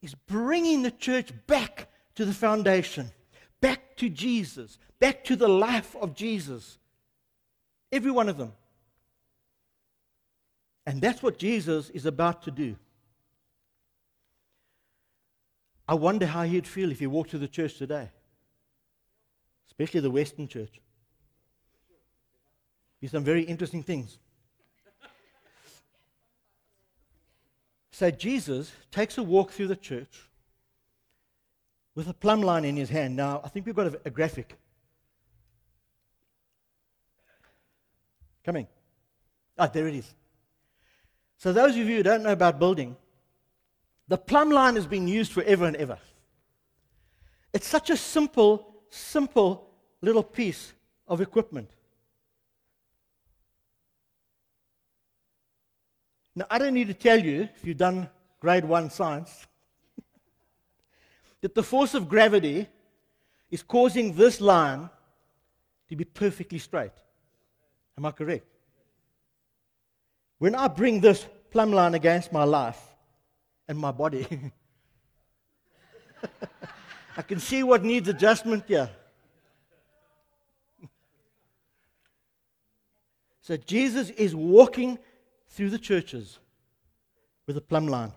is 0.01 0.15
bringing 0.15 0.81
the 0.81 0.91
church 0.91 1.33
back 1.45 1.89
to 2.15 2.23
the 2.23 2.33
foundation, 2.33 3.11
back 3.59 3.97
to 3.97 4.07
Jesus, 4.07 4.77
back 5.01 5.23
to 5.25 5.35
the 5.35 5.49
life 5.49 5.95
of 5.99 6.13
Jesus. 6.13 6.77
Every 7.91 8.11
one 8.11 8.29
of 8.29 8.37
them. 8.37 8.53
And 10.85 11.01
that's 11.01 11.21
what 11.21 11.37
Jesus 11.37 11.89
is 11.89 12.05
about 12.05 12.43
to 12.43 12.51
do. 12.51 12.77
I 15.87 15.95
wonder 15.95 16.25
how 16.25 16.43
he'd 16.43 16.67
feel 16.67 16.91
if 16.91 16.99
he 16.99 17.07
walked 17.07 17.31
to 17.31 17.37
the 17.37 17.47
church 17.47 17.77
today, 17.77 18.09
especially 19.67 19.99
the 19.99 20.11
Western 20.11 20.47
church. 20.47 20.79
Be 23.01 23.07
some 23.07 23.23
very 23.23 23.41
interesting 23.41 23.83
things. 23.83 24.19
So 27.91 28.11
Jesus 28.11 28.71
takes 28.91 29.17
a 29.17 29.23
walk 29.23 29.51
through 29.51 29.67
the 29.67 29.75
church 29.75 30.29
with 31.95 32.07
a 32.07 32.13
plumb 32.13 32.41
line 32.41 32.65
in 32.65 32.75
his 32.77 32.89
hand. 32.89 33.15
Now, 33.15 33.41
I 33.43 33.49
think 33.49 33.65
we've 33.65 33.75
got 33.75 33.87
a, 33.87 34.01
a 34.05 34.09
graphic. 34.09 34.60
Coming. 38.43 38.67
Ah, 39.57 39.67
there 39.67 39.87
it 39.87 39.95
is. 39.95 40.13
So, 41.37 41.53
those 41.53 41.71
of 41.71 41.77
you 41.77 41.97
who 41.97 42.03
don't 42.03 42.23
know 42.23 42.31
about 42.31 42.59
building, 42.59 42.95
The 44.11 44.17
plumb 44.17 44.49
line 44.49 44.75
has 44.75 44.85
been 44.85 45.07
used 45.07 45.31
forever 45.31 45.65
and 45.65 45.77
ever. 45.77 45.97
It's 47.53 47.65
such 47.65 47.89
a 47.89 47.95
simple, 47.95 48.83
simple 48.89 49.69
little 50.01 50.21
piece 50.21 50.73
of 51.07 51.21
equipment. 51.21 51.69
Now, 56.35 56.45
I 56.49 56.57
don't 56.57 56.73
need 56.73 56.87
to 56.87 56.93
tell 56.93 57.23
you, 57.23 57.47
if 57.55 57.65
you've 57.65 57.77
done 57.77 58.09
grade 58.41 58.65
one 58.65 58.89
science, 58.89 59.47
that 61.39 61.55
the 61.55 61.63
force 61.63 61.93
of 61.93 62.09
gravity 62.09 62.67
is 63.49 63.63
causing 63.63 64.13
this 64.13 64.41
line 64.41 64.89
to 65.87 65.95
be 65.95 66.03
perfectly 66.03 66.59
straight. 66.59 66.91
Am 67.97 68.05
I 68.05 68.11
correct? 68.11 68.45
When 70.37 70.55
I 70.55 70.67
bring 70.67 71.01
this 71.01 71.25
plumb 71.51 71.71
line 71.71 71.93
against 71.93 72.31
my 72.31 72.43
life 72.43 72.81
and 73.67 73.77
my 73.77 73.91
body, 73.91 74.25
I 77.17 77.21
can 77.21 77.39
see 77.39 77.63
what 77.63 77.83
needs 77.83 78.07
adjustment 78.07 78.63
here. 78.67 78.89
So 83.41 83.57
Jesus 83.57 84.09
is 84.11 84.33
walking 84.35 84.97
through 85.49 85.71
the 85.71 85.79
churches 85.79 86.39
with 87.45 87.57
a 87.57 87.61
plumb 87.61 87.87
line. 87.87 88.13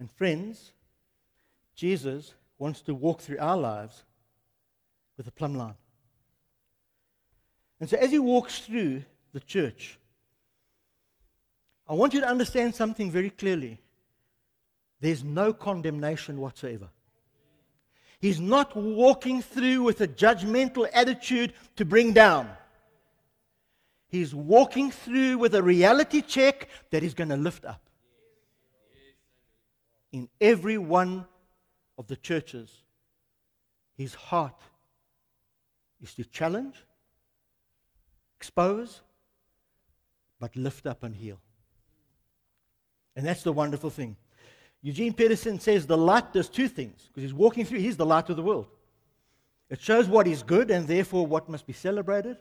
And 0.00 0.10
friends, 0.12 0.72
Jesus 1.74 2.34
wants 2.58 2.80
to 2.82 2.94
walk 2.94 3.20
through 3.20 3.38
our 3.38 3.56
lives 3.56 4.02
with 5.16 5.26
a 5.26 5.30
plumb 5.30 5.54
line. 5.54 5.74
And 7.80 7.88
so 7.88 7.96
as 7.96 8.10
he 8.10 8.18
walks 8.18 8.60
through 8.60 9.04
the 9.32 9.40
church, 9.40 9.98
I 11.88 11.94
want 11.94 12.12
you 12.14 12.20
to 12.20 12.28
understand 12.28 12.74
something 12.74 13.10
very 13.10 13.30
clearly. 13.30 13.80
There's 15.00 15.22
no 15.22 15.52
condemnation 15.52 16.40
whatsoever. 16.40 16.88
He's 18.20 18.40
not 18.40 18.76
walking 18.76 19.42
through 19.42 19.84
with 19.84 20.00
a 20.00 20.08
judgmental 20.08 20.88
attitude 20.92 21.52
to 21.76 21.84
bring 21.84 22.12
down. 22.12 22.50
He's 24.08 24.34
walking 24.34 24.90
through 24.90 25.38
with 25.38 25.54
a 25.54 25.62
reality 25.62 26.22
check 26.22 26.68
that 26.90 27.02
he's 27.02 27.14
going 27.14 27.28
to 27.28 27.36
lift 27.36 27.64
up. 27.64 27.80
In 30.10 30.28
every 30.40 30.78
one 30.78 31.26
of 31.98 32.06
the 32.06 32.16
churches, 32.16 32.70
his 33.96 34.14
heart 34.14 34.60
is 36.00 36.14
to 36.14 36.24
challenge, 36.24 36.76
expose, 38.38 39.02
but 40.38 40.54
lift 40.56 40.86
up 40.86 41.02
and 41.02 41.14
heal. 41.14 41.40
And 43.16 43.26
that's 43.26 43.42
the 43.42 43.52
wonderful 43.52 43.90
thing. 43.90 44.16
Eugene 44.80 45.12
Peterson 45.12 45.58
says 45.58 45.86
the 45.86 45.96
light 45.96 46.32
does 46.32 46.48
two 46.48 46.68
things 46.68 47.08
because 47.08 47.24
he's 47.24 47.34
walking 47.34 47.64
through, 47.64 47.80
he's 47.80 47.96
the 47.96 48.06
light 48.06 48.30
of 48.30 48.36
the 48.36 48.42
world. 48.42 48.68
It 49.68 49.80
shows 49.80 50.06
what 50.06 50.28
is 50.28 50.44
good 50.44 50.70
and 50.70 50.86
therefore 50.86 51.26
what 51.26 51.48
must 51.48 51.66
be 51.66 51.72
celebrated. 51.72 52.36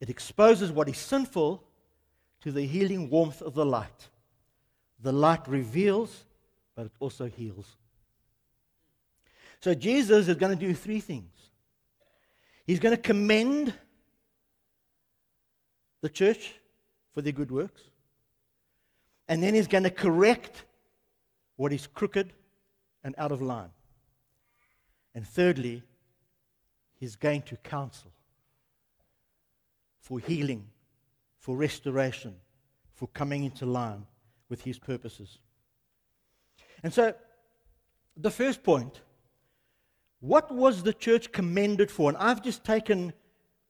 It 0.00 0.10
exposes 0.10 0.72
what 0.72 0.88
is 0.88 0.98
sinful 0.98 1.62
to 2.40 2.50
the 2.50 2.66
healing 2.66 3.08
warmth 3.08 3.40
of 3.40 3.54
the 3.54 3.64
light. 3.64 4.08
The 5.00 5.12
light 5.12 5.46
reveals, 5.46 6.24
but 6.74 6.86
it 6.86 6.92
also 6.98 7.26
heals. 7.26 7.76
So 9.62 9.74
Jesus 9.74 10.26
is 10.26 10.34
going 10.34 10.56
to 10.58 10.66
do 10.66 10.74
three 10.74 10.98
things. 10.98 11.30
He's 12.66 12.80
going 12.80 12.96
to 12.96 13.00
commend 13.00 13.72
the 16.00 16.08
church 16.08 16.54
for 17.12 17.22
their 17.22 17.32
good 17.32 17.52
works. 17.52 17.80
And 19.28 19.40
then 19.40 19.54
he's 19.54 19.68
going 19.68 19.84
to 19.84 19.90
correct 19.90 20.64
what 21.56 21.72
is 21.72 21.86
crooked 21.86 22.32
and 23.04 23.14
out 23.18 23.30
of 23.30 23.40
line. 23.40 23.70
And 25.14 25.26
thirdly, 25.26 25.84
he's 26.98 27.14
going 27.14 27.42
to 27.42 27.56
counsel 27.58 28.10
for 30.00 30.18
healing, 30.18 30.66
for 31.38 31.56
restoration, 31.56 32.34
for 32.94 33.06
coming 33.08 33.44
into 33.44 33.64
line 33.64 34.06
with 34.48 34.62
his 34.62 34.80
purposes. 34.80 35.38
And 36.82 36.92
so, 36.92 37.14
the 38.16 38.30
first 38.30 38.64
point 38.64 39.00
what 40.22 40.54
was 40.54 40.84
the 40.84 40.94
church 40.94 41.32
commended 41.32 41.90
for? 41.90 42.08
And 42.08 42.16
I've 42.16 42.42
just 42.42 42.62
taken, 42.62 43.12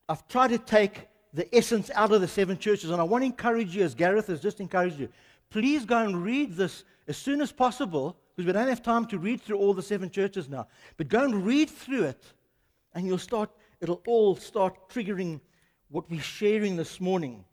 I've 0.07 0.29
tried 0.29 0.49
to 0.49 0.59
take 0.59 1.09
the 1.33 1.53
essence 1.57 1.91
out 1.95 2.13
of 2.13 2.21
the 2.21 2.29
seven 2.29 2.59
churches, 2.59 2.91
and 2.91 3.01
I 3.01 3.05
want 3.05 3.23
to 3.23 3.27
encourage 3.27 3.75
you, 3.75 3.83
as 3.83 3.95
Gareth 3.95 4.27
has 4.27 4.39
just 4.39 4.61
encouraged 4.61 5.01
you, 5.01 5.09
please 5.49 5.87
go 5.87 5.97
and 5.97 6.23
read 6.23 6.55
this 6.55 6.85
as 7.09 7.17
soon 7.17 7.41
as 7.41 7.51
possible, 7.51 8.19
because 8.37 8.47
we 8.47 8.53
don't 8.53 8.69
have 8.69 8.83
time 8.83 9.07
to 9.07 9.19
read 9.19 9.41
through 9.41 9.57
all 9.57 9.73
the 9.73 9.83
seven 9.83 10.11
churches 10.11 10.51
now. 10.51 10.69
But 10.99 11.09
go 11.09 11.25
and 11.25 11.45
read 11.47 11.71
through 11.71 12.05
it, 12.05 12.23
and 12.95 13.07
you'll 13.07 13.17
start, 13.17 13.49
it'll 13.81 14.03
all 14.07 14.37
start 14.37 14.91
triggering 14.91 15.41
what 15.89 16.11
we're 16.11 16.21
sharing 16.21 16.77
this 16.77 17.01
morning. 17.01 17.47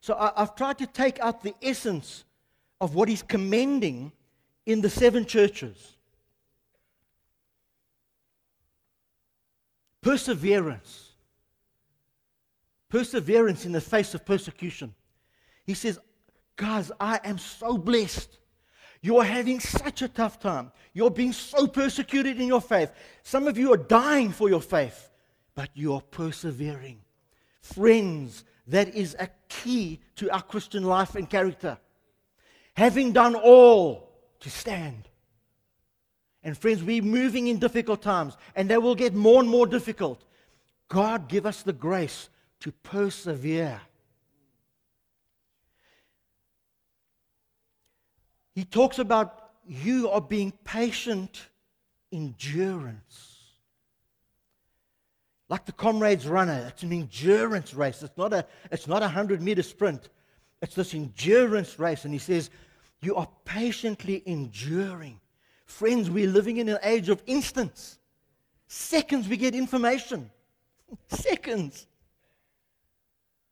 So 0.00 0.14
I, 0.14 0.30
have 0.36 0.54
tried 0.54 0.78
to 0.78 0.86
take 0.86 1.18
out 1.18 1.42
the 1.42 1.54
essence 1.60 2.24
of 2.80 2.94
what 2.94 3.08
he's 3.08 3.22
commending 3.22 4.12
in 4.64 4.80
the 4.80 4.90
seven 4.90 5.24
churches 5.24 5.95
perseverance. 10.06 11.14
Perseverance 12.88 13.66
in 13.66 13.72
the 13.72 13.80
face 13.80 14.14
of 14.14 14.24
persecution. 14.24 14.94
He 15.64 15.74
says, 15.74 15.98
Guys, 16.54 16.92
I 17.00 17.18
am 17.24 17.38
so 17.38 17.76
blessed. 17.76 18.38
You 19.02 19.18
are 19.18 19.24
having 19.24 19.58
such 19.58 20.02
a 20.02 20.08
tough 20.08 20.38
time. 20.38 20.70
You're 20.94 21.10
being 21.10 21.32
so 21.32 21.66
persecuted 21.66 22.40
in 22.40 22.46
your 22.46 22.60
faith. 22.60 22.92
Some 23.24 23.48
of 23.48 23.58
you 23.58 23.72
are 23.72 23.76
dying 23.76 24.30
for 24.30 24.48
your 24.48 24.62
faith, 24.62 25.10
but 25.56 25.70
you 25.74 25.94
are 25.94 26.00
persevering. 26.00 27.00
Friends, 27.60 28.44
that 28.68 28.94
is 28.94 29.16
a 29.18 29.28
key 29.48 30.00
to 30.14 30.30
our 30.30 30.42
Christian 30.42 30.84
life 30.84 31.16
and 31.16 31.28
character. 31.28 31.78
Having 32.74 33.12
done 33.12 33.34
all 33.34 34.12
to 34.38 34.50
stand. 34.50 35.08
And 36.46 36.56
friends, 36.56 36.80
we're 36.80 37.02
moving 37.02 37.48
in 37.48 37.58
difficult 37.58 38.02
times, 38.02 38.36
and 38.54 38.70
they 38.70 38.78
will 38.78 38.94
get 38.94 39.12
more 39.12 39.40
and 39.40 39.50
more 39.50 39.66
difficult. 39.66 40.24
God, 40.86 41.28
give 41.28 41.44
us 41.44 41.64
the 41.64 41.72
grace 41.72 42.28
to 42.60 42.70
persevere. 42.70 43.80
He 48.54 48.64
talks 48.64 49.00
about 49.00 49.50
you 49.66 50.08
are 50.08 50.20
being 50.20 50.52
patient 50.62 51.48
endurance. 52.12 53.40
Like 55.48 55.66
the 55.66 55.72
comrades 55.72 56.28
runner, 56.28 56.66
it's 56.68 56.84
an 56.84 56.92
endurance 56.92 57.74
race. 57.74 58.04
It's 58.04 58.16
not 58.16 58.32
a, 58.32 58.46
it's 58.70 58.86
not 58.86 59.02
a 59.02 59.06
100 59.06 59.42
meter 59.42 59.64
sprint. 59.64 60.10
It's 60.62 60.76
this 60.76 60.94
endurance 60.94 61.76
race. 61.80 62.04
And 62.04 62.14
he 62.14 62.20
says, 62.20 62.50
You 63.00 63.16
are 63.16 63.28
patiently 63.44 64.22
enduring. 64.26 65.18
Friends, 65.66 66.10
we're 66.10 66.28
living 66.28 66.56
in 66.56 66.68
an 66.68 66.78
age 66.82 67.08
of 67.08 67.22
instants. 67.26 67.98
Seconds 68.66 69.28
we 69.28 69.36
get 69.36 69.54
information. 69.54 70.30
Seconds. 71.08 71.86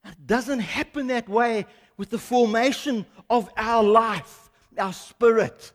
It 0.04 0.26
doesn't 0.26 0.60
happen 0.60 1.08
that 1.08 1.28
way 1.28 1.66
with 1.96 2.10
the 2.10 2.18
formation 2.18 3.06
of 3.30 3.48
our 3.56 3.82
life, 3.82 4.50
our 4.78 4.92
spirit, 4.92 5.72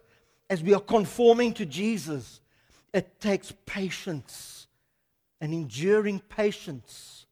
as 0.50 0.64
we 0.64 0.74
are 0.74 0.82
conforming 0.82 1.54
to 1.54 1.66
Jesus. 1.66 2.42
It 2.94 3.20
takes 3.20 3.54
patience 3.66 4.60
an 5.42 5.54
enduring 5.54 6.20
patience. 6.20 7.26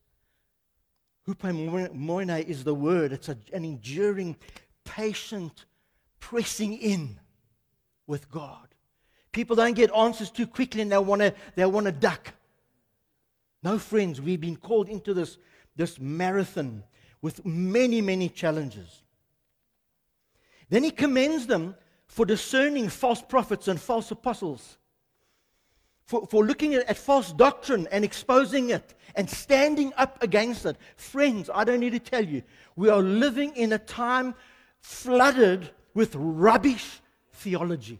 Hupomone 1.28 2.46
is 2.46 2.64
the 2.64 2.74
word. 2.74 3.12
It's 3.12 3.30
a, 3.30 3.38
an 3.54 3.66
enduring, 3.66 4.38
patient 4.86 5.66
pressing 6.20 6.78
in 6.78 7.20
with 8.06 8.32
God. 8.32 8.67
People 9.38 9.56
don't 9.56 9.76
get 9.76 9.94
answers 9.96 10.32
too 10.32 10.48
quickly 10.48 10.82
and 10.82 10.92
they 10.92 10.98
want 10.98 11.22
to 11.22 11.32
they 11.54 11.64
want 11.64 11.86
to 11.86 11.92
duck. 11.92 12.34
No, 13.62 13.78
friends, 13.78 14.20
we've 14.20 14.42
been 14.42 14.56
called 14.56 14.90
into 14.90 15.14
this, 15.14 15.38
this 15.76 16.00
marathon 16.00 16.84
with 17.22 17.46
many, 17.46 18.02
many 18.02 18.30
challenges. 18.30 19.04
Then 20.70 20.84
he 20.84 20.90
commends 20.90 21.46
them 21.46 21.76
for 22.08 22.26
discerning 22.26 22.90
false 22.90 23.22
prophets 23.22 23.68
and 23.68 23.80
false 23.80 24.10
apostles 24.10 24.80
for, 26.08 26.26
for 26.26 26.44
looking 26.44 26.74
at, 26.74 26.90
at 26.90 26.98
false 26.98 27.32
doctrine 27.32 27.88
and 27.92 28.04
exposing 28.04 28.72
it 28.72 28.96
and 29.14 29.30
standing 29.30 29.94
up 29.98 30.18
against 30.24 30.66
it. 30.66 30.78
Friends, 30.96 31.48
I 31.54 31.64
don't 31.64 31.82
need 31.82 31.94
to 31.94 32.00
tell 32.00 32.26
you, 32.26 32.42
we 32.76 32.90
are 32.90 33.04
living 33.04 33.56
in 33.56 33.72
a 33.74 33.78
time 33.78 34.34
flooded 34.80 35.70
with 35.94 36.16
rubbish 36.16 37.02
theology. 37.34 38.00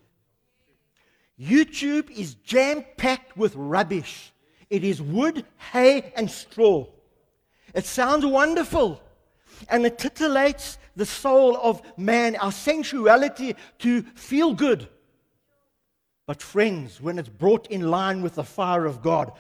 YouTube 1.40 2.10
is 2.10 2.36
jam 2.36 2.84
packed 2.98 3.38
with 3.38 3.56
rubbish. 3.56 4.34
It 4.70 4.84
is 4.84 5.02
wood, 5.02 5.46
hay, 5.72 6.12
and 6.16 6.30
straw. 6.30 6.88
It 7.74 7.86
sounds 7.86 8.26
wonderful. 8.26 9.02
and 9.70 9.86
it 9.86 9.98
titillates 9.98 10.78
the 10.96 11.06
soul 11.06 11.58
of 11.58 11.82
man, 11.98 12.36
our 12.38 12.52
sensuality 12.52 13.56
to 13.80 14.02
feel 14.16 14.54
good. 14.54 14.88
But, 16.26 16.42
friends, 16.42 17.00
when 17.00 17.18
it's 17.18 17.30
brought 17.30 17.68
in 17.68 17.90
line 17.90 18.22
with 18.22 18.36
the 18.36 18.44
fire 18.44 18.86
of 18.86 19.02
God, 19.02 19.32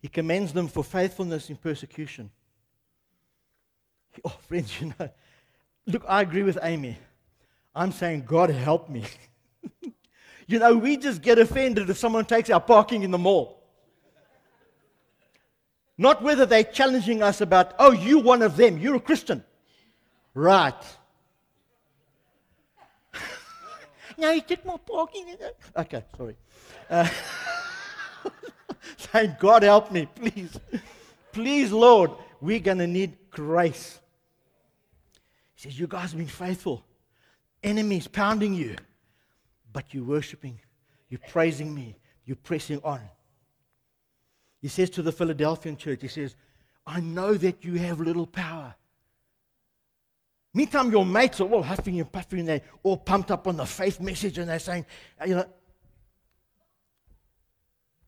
He 0.00 0.08
commends 0.08 0.52
them 0.52 0.68
for 0.68 0.84
faithfulness 0.84 1.48
in 1.48 1.56
persecution. 1.56 2.30
Oh, 4.24 4.36
friends, 4.48 4.80
you 4.80 4.92
know, 4.98 5.08
look, 5.86 6.04
I 6.08 6.22
agree 6.22 6.42
with 6.42 6.58
Amy. 6.62 6.96
I'm 7.74 7.92
saying, 7.92 8.24
God 8.26 8.50
help 8.50 8.88
me. 8.88 9.04
you 10.46 10.58
know, 10.58 10.76
we 10.76 10.96
just 10.96 11.20
get 11.20 11.38
offended 11.38 11.90
if 11.90 11.98
someone 11.98 12.24
takes 12.24 12.50
our 12.50 12.60
parking 12.60 13.02
in 13.02 13.10
the 13.10 13.18
mall. 13.18 13.62
Not 15.96 16.22
whether 16.22 16.46
they're 16.46 16.64
challenging 16.64 17.22
us 17.22 17.40
about, 17.40 17.74
oh, 17.78 17.92
you 17.92 18.18
one 18.18 18.42
of 18.42 18.56
them, 18.56 18.78
you're 18.78 18.96
a 18.96 19.00
Christian. 19.00 19.44
Right. 20.34 20.74
now 24.18 24.32
you 24.32 24.40
took 24.40 24.64
my 24.64 24.76
parking. 24.76 25.36
Okay, 25.76 26.04
sorry. 26.16 26.36
Uh, 26.90 27.08
saying, 29.12 29.36
God 29.38 29.62
help 29.62 29.92
me, 29.92 30.08
please. 30.14 30.58
Please, 31.32 31.72
Lord, 31.72 32.10
we're 32.40 32.60
going 32.60 32.78
to 32.78 32.86
need 32.86 33.16
grace. 33.30 34.00
He 35.54 35.62
says, 35.62 35.78
You 35.78 35.86
guys 35.86 36.10
have 36.10 36.18
been 36.18 36.26
faithful. 36.26 36.84
Enemies 37.62 38.06
pounding 38.06 38.54
you, 38.54 38.76
but 39.72 39.94
you're 39.94 40.04
worshiping, 40.04 40.60
you're 41.08 41.20
praising 41.28 41.74
me, 41.74 41.96
you're 42.24 42.36
pressing 42.36 42.80
on. 42.84 43.00
He 44.60 44.68
says 44.68 44.90
to 44.90 45.02
the 45.02 45.12
Philadelphian 45.12 45.76
church, 45.76 46.02
He 46.02 46.08
says, 46.08 46.36
I 46.86 47.00
know 47.00 47.34
that 47.34 47.64
you 47.64 47.74
have 47.74 48.00
little 48.00 48.26
power. 48.26 48.74
Meantime, 50.52 50.90
your 50.92 51.04
mates 51.04 51.40
are 51.40 51.48
all 51.48 51.62
huffing 51.62 51.98
and 51.98 52.10
puffing, 52.10 52.40
and 52.40 52.48
they're 52.48 52.62
all 52.82 52.96
pumped 52.96 53.30
up 53.30 53.48
on 53.48 53.56
the 53.56 53.66
faith 53.66 53.98
message, 54.00 54.38
and 54.38 54.48
they're 54.48 54.60
saying, 54.60 54.86
uh, 55.20 55.24
you 55.24 55.34
know, 55.34 55.46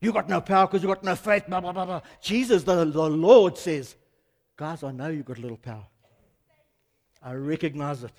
you 0.01 0.13
got 0.13 0.29
no 0.29 0.41
power 0.41 0.67
because 0.67 0.83
you 0.83 0.89
got 0.89 1.03
no 1.03 1.17
faith, 1.17 1.45
blah, 1.49 1.61
blah, 1.61 1.73
blah, 1.73 1.85
blah. 1.85 2.01
Jesus, 2.21 2.63
the, 2.63 2.85
the 2.85 3.11
Lord, 3.11 3.59
says, 3.59 3.97
Guys, 4.57 4.83
I 4.83 4.93
know 4.93 5.09
you 5.09 5.23
got 5.23 5.39
little 5.39 5.57
power. 5.57 5.87
I 7.23 7.35
recognize 7.35 8.05
it. 8.05 8.13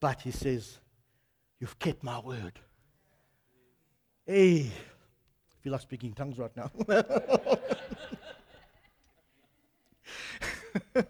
But 0.00 0.20
he 0.22 0.30
says, 0.30 0.78
You've 1.60 1.78
kept 1.78 2.02
my 2.02 2.18
word. 2.18 2.58
Hey, 4.26 4.62
I 4.62 5.62
feel 5.62 5.72
like 5.72 5.82
speaking 5.82 6.12
tongues 6.12 6.38
right 6.38 6.50
now. 6.56 6.70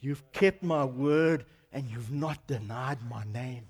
you've 0.00 0.32
kept 0.32 0.62
my 0.62 0.84
word 0.84 1.44
and 1.72 1.86
you've 1.90 2.10
not 2.10 2.46
denied 2.46 2.98
my 3.08 3.24
name. 3.24 3.64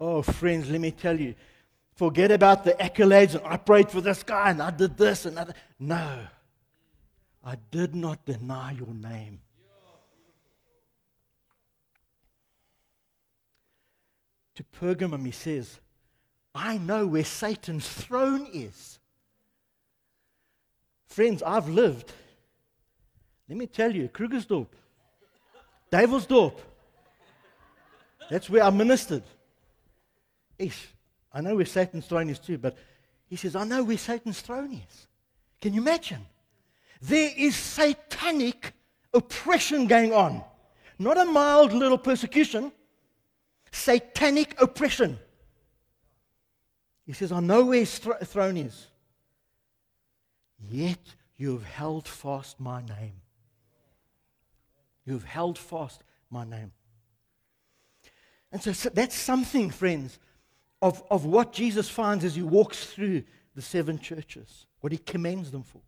Oh, 0.00 0.22
friends, 0.22 0.68
let 0.70 0.80
me 0.80 0.90
tell 0.90 1.20
you, 1.20 1.34
forget 1.94 2.32
about 2.32 2.64
the 2.64 2.72
accolades 2.72 3.34
and 3.34 3.44
I 3.44 3.58
prayed 3.58 3.90
for 3.90 4.00
this 4.00 4.22
guy 4.22 4.50
and 4.50 4.60
I 4.60 4.70
did 4.70 4.96
this 4.96 5.26
and 5.26 5.36
that. 5.36 5.54
No, 5.78 6.18
I 7.44 7.56
did 7.70 7.94
not 7.94 8.24
deny 8.24 8.72
your 8.72 8.92
name. 8.92 9.40
To 14.56 14.64
Pergamum, 14.80 15.24
he 15.24 15.32
says, 15.32 15.80
I 16.54 16.78
know 16.78 17.06
where 17.06 17.24
Satan's 17.24 17.88
throne 17.88 18.48
is. 18.52 18.98
Friends, 21.06 21.42
I've 21.42 21.68
lived. 21.68 22.12
Let 23.48 23.58
me 23.58 23.66
tell 23.66 23.94
you, 23.94 24.08
Krugersdorp, 24.08 24.68
Devilsdorp. 25.90 26.58
That's 28.30 28.48
where 28.48 28.62
I 28.62 28.70
ministered. 28.70 29.24
Ish. 30.58 30.88
I 31.32 31.40
know 31.40 31.56
where 31.56 31.66
Satan's 31.66 32.06
throne 32.06 32.30
is 32.30 32.38
too, 32.38 32.58
but 32.58 32.76
he 33.28 33.36
says, 33.36 33.56
I 33.56 33.64
know 33.64 33.82
where 33.82 33.98
Satan's 33.98 34.40
throne 34.40 34.72
is. 34.72 35.06
Can 35.60 35.74
you 35.74 35.80
imagine? 35.80 36.24
There 37.00 37.30
is 37.36 37.56
satanic 37.56 38.72
oppression 39.12 39.86
going 39.86 40.12
on. 40.12 40.44
Not 40.98 41.18
a 41.18 41.24
mild 41.24 41.72
little 41.72 41.98
persecution, 41.98 42.72
satanic 43.72 44.60
oppression. 44.60 45.18
He 47.06 47.12
says, 47.12 47.32
I 47.32 47.40
know 47.40 47.64
where 47.64 47.80
his 47.80 47.98
throne 47.98 48.56
is. 48.56 48.86
Yet 50.58 50.98
you 51.36 51.52
have 51.52 51.64
held 51.64 52.06
fast 52.06 52.60
my 52.60 52.82
name. 52.82 53.14
You 55.04 55.14
have 55.14 55.24
held 55.24 55.58
fast 55.58 56.02
my 56.30 56.44
name. 56.44 56.72
And 58.52 58.62
so, 58.62 58.72
so 58.72 58.90
that's 58.90 59.16
something, 59.16 59.70
friends, 59.70 60.18
of, 60.82 61.02
of 61.10 61.24
what 61.24 61.52
Jesus 61.52 61.88
finds 61.88 62.24
as 62.24 62.34
he 62.34 62.42
walks 62.42 62.86
through 62.86 63.24
the 63.54 63.62
seven 63.62 63.98
churches, 63.98 64.66
what 64.80 64.92
he 64.92 64.98
commends 64.98 65.50
them 65.50 65.62
for. 65.62 65.80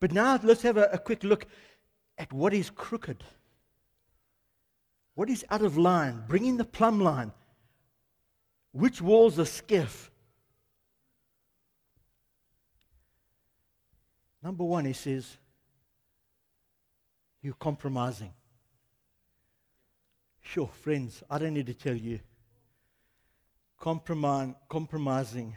But 0.00 0.12
now 0.12 0.38
let's 0.42 0.62
have 0.62 0.76
a, 0.76 0.88
a 0.92 0.98
quick 0.98 1.24
look 1.24 1.46
at 2.18 2.32
what 2.32 2.54
is 2.54 2.70
crooked, 2.70 3.24
what 5.14 5.30
is 5.30 5.44
out 5.50 5.62
of 5.62 5.78
line, 5.78 6.24
Bring 6.28 6.44
in 6.44 6.56
the 6.56 6.64
plumb 6.64 7.00
line. 7.00 7.32
Which 8.72 9.00
walls 9.00 9.38
are 9.38 9.44
skiff? 9.44 10.10
Number 14.42 14.64
one, 14.64 14.84
he 14.84 14.92
says, 14.92 15.38
You're 17.40 17.54
compromising. 17.54 18.32
Sure, 20.42 20.68
friends, 20.68 21.22
I 21.30 21.38
don't 21.38 21.54
need 21.54 21.66
to 21.66 21.74
tell 21.74 21.94
you 21.94 22.20
Compromise, 23.80 24.54
compromising 24.68 25.56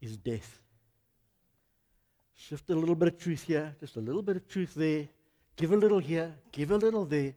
is 0.00 0.16
death. 0.16 0.60
Shift 2.34 2.70
a 2.70 2.74
little 2.74 2.94
bit 2.94 3.08
of 3.08 3.18
truth 3.18 3.42
here, 3.42 3.74
just 3.80 3.96
a 3.96 4.00
little 4.00 4.22
bit 4.22 4.36
of 4.36 4.48
truth 4.48 4.74
there, 4.74 5.08
give 5.56 5.72
a 5.72 5.76
little 5.76 5.98
here, 5.98 6.32
give 6.52 6.70
a 6.70 6.76
little 6.76 7.04
there, 7.04 7.34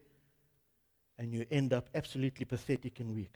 and 1.24 1.34
you 1.34 1.46
end 1.50 1.72
up 1.72 1.90
absolutely 1.96 2.44
pathetic 2.44 3.00
and 3.00 3.16
weak. 3.16 3.34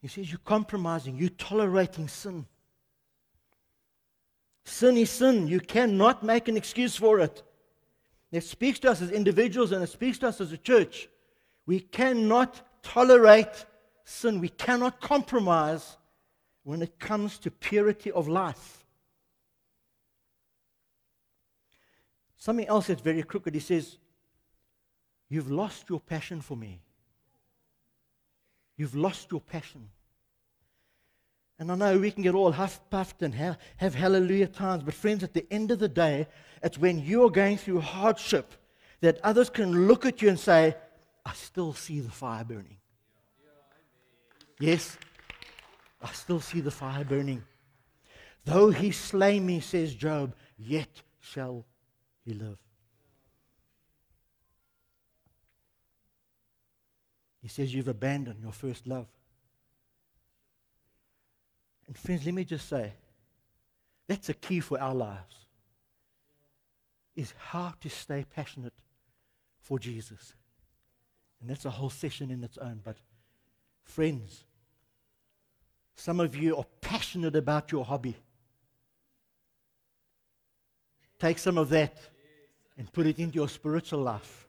He 0.00 0.08
says 0.08 0.30
you're 0.30 0.40
compromising, 0.46 1.18
you're 1.18 1.28
tolerating 1.28 2.08
sin. 2.08 2.46
Sin 4.64 4.96
is 4.96 5.10
sin. 5.10 5.46
You 5.46 5.60
cannot 5.60 6.22
make 6.22 6.48
an 6.48 6.56
excuse 6.56 6.96
for 6.96 7.20
it. 7.20 7.42
It 8.32 8.44
speaks 8.44 8.78
to 8.80 8.90
us 8.90 9.02
as 9.02 9.10
individuals 9.10 9.72
and 9.72 9.82
it 9.82 9.90
speaks 9.90 10.16
to 10.18 10.28
us 10.28 10.40
as 10.40 10.50
a 10.52 10.56
church. 10.56 11.10
We 11.66 11.80
cannot 11.80 12.62
tolerate 12.82 13.66
sin. 14.06 14.40
We 14.40 14.48
cannot 14.48 15.02
compromise 15.02 15.98
when 16.64 16.80
it 16.80 16.98
comes 16.98 17.38
to 17.40 17.50
purity 17.50 18.10
of 18.10 18.26
life. 18.26 18.86
Something 22.38 22.68
else 22.68 22.86
that's 22.86 23.02
very 23.02 23.22
crooked. 23.22 23.52
He 23.52 23.60
says, 23.60 23.98
You've 25.28 25.50
lost 25.50 25.88
your 25.88 26.00
passion 26.00 26.40
for 26.40 26.56
me. 26.56 26.80
You've 28.76 28.94
lost 28.94 29.30
your 29.30 29.40
passion. 29.40 29.88
And 31.58 31.72
I 31.72 31.74
know 31.74 31.98
we 31.98 32.12
can 32.12 32.22
get 32.22 32.34
all 32.34 32.52
huff 32.52 32.80
puffed 32.88 33.22
and 33.22 33.34
have, 33.34 33.58
have 33.78 33.94
hallelujah 33.94 34.46
times, 34.46 34.84
but 34.84 34.94
friends, 34.94 35.24
at 35.24 35.34
the 35.34 35.44
end 35.50 35.72
of 35.72 35.80
the 35.80 35.88
day, 35.88 36.28
it's 36.62 36.78
when 36.78 37.00
you're 37.00 37.30
going 37.30 37.56
through 37.56 37.80
hardship 37.80 38.54
that 39.00 39.18
others 39.24 39.50
can 39.50 39.88
look 39.88 40.06
at 40.06 40.22
you 40.22 40.28
and 40.28 40.38
say, 40.38 40.76
I 41.26 41.32
still 41.34 41.72
see 41.72 42.00
the 42.00 42.10
fire 42.10 42.44
burning. 42.44 42.76
Yes, 44.60 44.96
I 46.00 46.12
still 46.12 46.40
see 46.40 46.60
the 46.60 46.70
fire 46.70 47.04
burning. 47.04 47.42
Though 48.44 48.70
he 48.70 48.92
slay 48.92 49.40
me, 49.40 49.60
says 49.60 49.94
Job, 49.94 50.34
yet 50.56 51.02
shall 51.20 51.66
he 52.24 52.34
live. 52.34 52.58
He 57.40 57.48
says, 57.48 57.72
You've 57.74 57.88
abandoned 57.88 58.40
your 58.42 58.52
first 58.52 58.86
love. 58.86 59.06
And 61.86 61.96
friends, 61.96 62.24
let 62.26 62.34
me 62.34 62.44
just 62.44 62.68
say, 62.68 62.92
that's 64.08 64.28
a 64.30 64.34
key 64.34 64.60
for 64.60 64.80
our 64.80 64.94
lives. 64.94 65.36
Is 67.14 67.34
how 67.38 67.74
to 67.80 67.88
stay 67.88 68.24
passionate 68.34 68.72
for 69.60 69.78
Jesus. 69.78 70.34
And 71.40 71.50
that's 71.50 71.64
a 71.64 71.70
whole 71.70 71.90
session 71.90 72.30
in 72.30 72.42
its 72.42 72.58
own. 72.58 72.80
But 72.82 72.96
friends, 73.84 74.44
some 75.96 76.20
of 76.20 76.34
you 76.36 76.56
are 76.56 76.66
passionate 76.80 77.36
about 77.36 77.70
your 77.70 77.84
hobby. 77.84 78.16
Take 81.18 81.38
some 81.38 81.58
of 81.58 81.68
that 81.70 81.96
and 82.76 82.92
put 82.92 83.06
it 83.06 83.18
into 83.18 83.34
your 83.34 83.48
spiritual 83.48 84.00
life. 84.00 84.47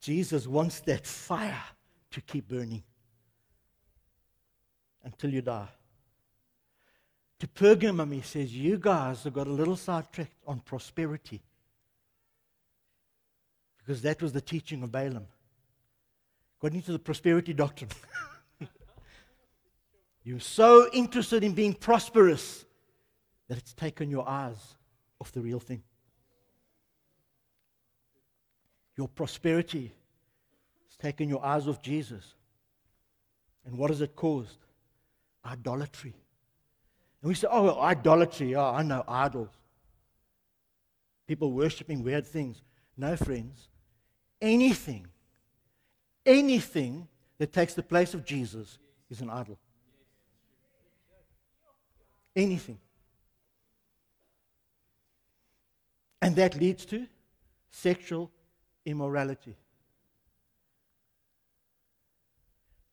Jesus 0.00 0.46
wants 0.46 0.80
that 0.80 1.06
fire 1.06 1.62
to 2.10 2.20
keep 2.20 2.48
burning. 2.48 2.82
until 5.02 5.32
you 5.32 5.40
die. 5.40 5.68
To 7.38 7.46
Pergamum, 7.46 8.12
he 8.12 8.20
says, 8.20 8.54
You 8.54 8.76
guys 8.76 9.24
have 9.24 9.32
got 9.32 9.46
a 9.46 9.52
little 9.52 9.76
sidetracked 9.76 10.36
on 10.46 10.60
prosperity. 10.60 11.40
Because 13.78 14.02
that 14.02 14.20
was 14.20 14.32
the 14.32 14.42
teaching 14.42 14.82
of 14.82 14.92
Balaam. 14.92 15.26
Got 16.60 16.74
into 16.74 16.92
the 16.92 16.98
prosperity 16.98 17.54
doctrine. 17.54 17.90
You're 20.22 20.38
so 20.38 20.90
interested 20.92 21.42
in 21.42 21.54
being 21.54 21.72
prosperous 21.72 22.66
that 23.48 23.56
it's 23.56 23.72
taken 23.72 24.10
your 24.10 24.28
eyes 24.28 24.76
off 25.18 25.32
the 25.32 25.40
real 25.40 25.60
thing. 25.60 25.82
Your 28.96 29.08
prosperity 29.08 29.92
has 30.86 30.96
taken 30.96 31.28
your 31.28 31.44
eyes 31.44 31.66
off 31.66 31.80
Jesus. 31.80 32.34
And 33.64 33.76
what 33.76 33.90
has 33.90 34.00
it 34.00 34.16
caused? 34.16 34.58
Idolatry. 35.44 36.14
And 37.22 37.28
we 37.28 37.34
say, 37.34 37.48
oh, 37.50 37.80
idolatry. 37.80 38.54
Oh, 38.54 38.64
I 38.64 38.82
know 38.82 39.04
idols. 39.06 39.50
People 41.26 41.52
worshiping 41.52 42.02
weird 42.02 42.26
things. 42.26 42.62
No, 42.96 43.16
friends. 43.16 43.68
Anything, 44.42 45.06
anything 46.24 47.06
that 47.38 47.52
takes 47.52 47.74
the 47.74 47.82
place 47.82 48.14
of 48.14 48.24
Jesus 48.24 48.78
is 49.10 49.20
an 49.20 49.30
idol. 49.30 49.58
Anything. 52.34 52.78
And 56.22 56.34
that 56.36 56.56
leads 56.56 56.84
to 56.86 57.06
sexual 57.70 58.30
immorality. 58.84 59.56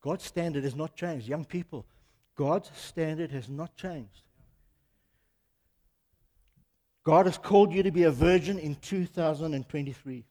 God's 0.01 0.23
standard 0.23 0.63
has 0.63 0.75
not 0.75 0.95
changed. 0.95 1.27
Young 1.27 1.43
people, 1.45 1.85
God's 2.35 2.71
standard 2.75 3.31
has 3.31 3.49
not 3.49 3.75
changed. 3.75 4.21
God 7.03 7.25
has 7.25 7.37
called 7.37 7.73
you 7.73 7.83
to 7.83 7.91
be 7.91 8.03
a 8.03 8.11
virgin 8.11 8.59
in 8.59 8.75
2023. 8.75 10.25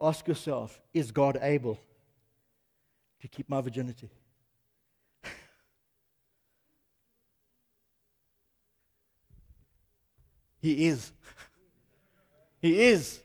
Ask 0.00 0.28
yourself 0.28 0.80
is 0.92 1.10
God 1.10 1.38
able 1.42 1.78
to 3.20 3.28
keep 3.28 3.48
my 3.48 3.60
virginity? 3.60 4.10
he 10.60 10.86
is. 10.86 11.12
He 12.64 12.80
is. 12.80 13.20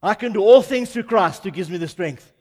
I 0.00 0.14
can 0.14 0.32
do 0.32 0.40
all 0.40 0.62
things 0.62 0.92
through 0.92 1.02
Christ 1.02 1.42
who 1.42 1.50
gives 1.50 1.68
me 1.68 1.78
the 1.78 1.88
strength. 1.88 2.32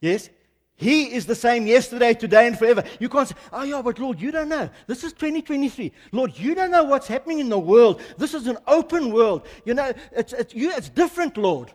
Yes? 0.00 0.30
He 0.76 1.12
is 1.12 1.26
the 1.26 1.34
same 1.34 1.66
yesterday, 1.66 2.14
today, 2.14 2.46
and 2.46 2.56
forever. 2.56 2.84
You 3.00 3.08
can't 3.08 3.26
say, 3.26 3.34
oh, 3.52 3.64
yeah, 3.64 3.82
but 3.82 3.98
Lord, 3.98 4.20
you 4.20 4.30
don't 4.30 4.48
know. 4.48 4.70
This 4.86 5.02
is 5.02 5.12
2023. 5.14 5.90
Lord, 6.12 6.38
you 6.38 6.54
don't 6.54 6.70
know 6.70 6.84
what's 6.84 7.08
happening 7.08 7.40
in 7.40 7.48
the 7.48 7.58
world. 7.58 8.00
This 8.18 8.34
is 8.34 8.46
an 8.46 8.58
open 8.68 9.12
world. 9.12 9.48
You 9.64 9.74
know, 9.74 9.92
it's, 10.12 10.32
it's, 10.32 10.54
you, 10.54 10.70
it's 10.70 10.90
different, 10.90 11.36
Lord. 11.36 11.72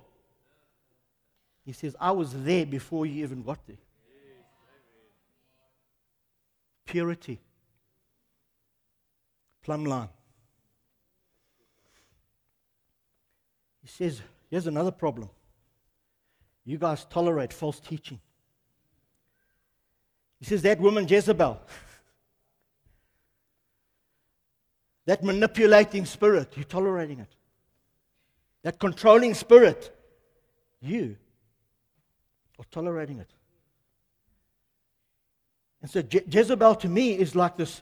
He 1.65 1.73
says, 1.73 1.93
I 1.99 2.11
was 2.11 2.31
there 2.41 2.65
before 2.65 3.05
you 3.05 3.25
even 3.25 3.43
got 3.43 3.59
there. 3.67 3.75
Purity. 6.85 7.41
Plumb 9.61 9.83
line. 9.83 10.07
Says, 13.91 14.21
here's 14.49 14.67
another 14.67 14.91
problem. 14.91 15.29
You 16.65 16.77
guys 16.77 17.05
tolerate 17.05 17.51
false 17.51 17.79
teaching. 17.79 18.19
He 20.39 20.45
says, 20.45 20.61
that 20.61 20.79
woman 20.79 21.07
Jezebel, 21.07 21.59
that 25.05 25.23
manipulating 25.23 26.05
spirit, 26.05 26.53
you're 26.55 26.63
tolerating 26.63 27.19
it. 27.19 27.35
That 28.63 28.79
controlling 28.79 29.33
spirit, 29.33 29.95
you 30.81 31.17
are 32.59 32.65
tolerating 32.71 33.19
it. 33.19 33.29
And 35.81 35.89
so 35.89 36.01
Je- 36.01 36.23
Jezebel 36.29 36.75
to 36.75 36.87
me 36.87 37.13
is 37.13 37.35
like 37.35 37.57
this, 37.57 37.81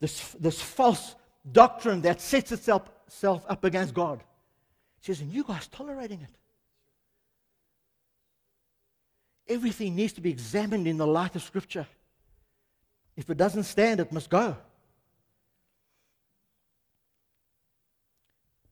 this, 0.00 0.36
this 0.38 0.60
false 0.60 1.14
doctrine 1.50 2.02
that 2.02 2.20
sets 2.20 2.52
itself, 2.52 2.90
itself 3.06 3.44
up 3.48 3.64
against 3.64 3.94
God. 3.94 4.22
Says, 5.00 5.20
and 5.20 5.32
you 5.32 5.44
guys 5.44 5.66
tolerating 5.68 6.20
it. 6.20 6.36
Everything 9.48 9.96
needs 9.96 10.12
to 10.12 10.20
be 10.20 10.30
examined 10.30 10.86
in 10.86 10.96
the 10.96 11.06
light 11.06 11.34
of 11.34 11.42
Scripture. 11.42 11.86
If 13.16 13.28
it 13.28 13.36
doesn't 13.36 13.64
stand, 13.64 14.00
it 14.00 14.12
must 14.12 14.30
go. 14.30 14.56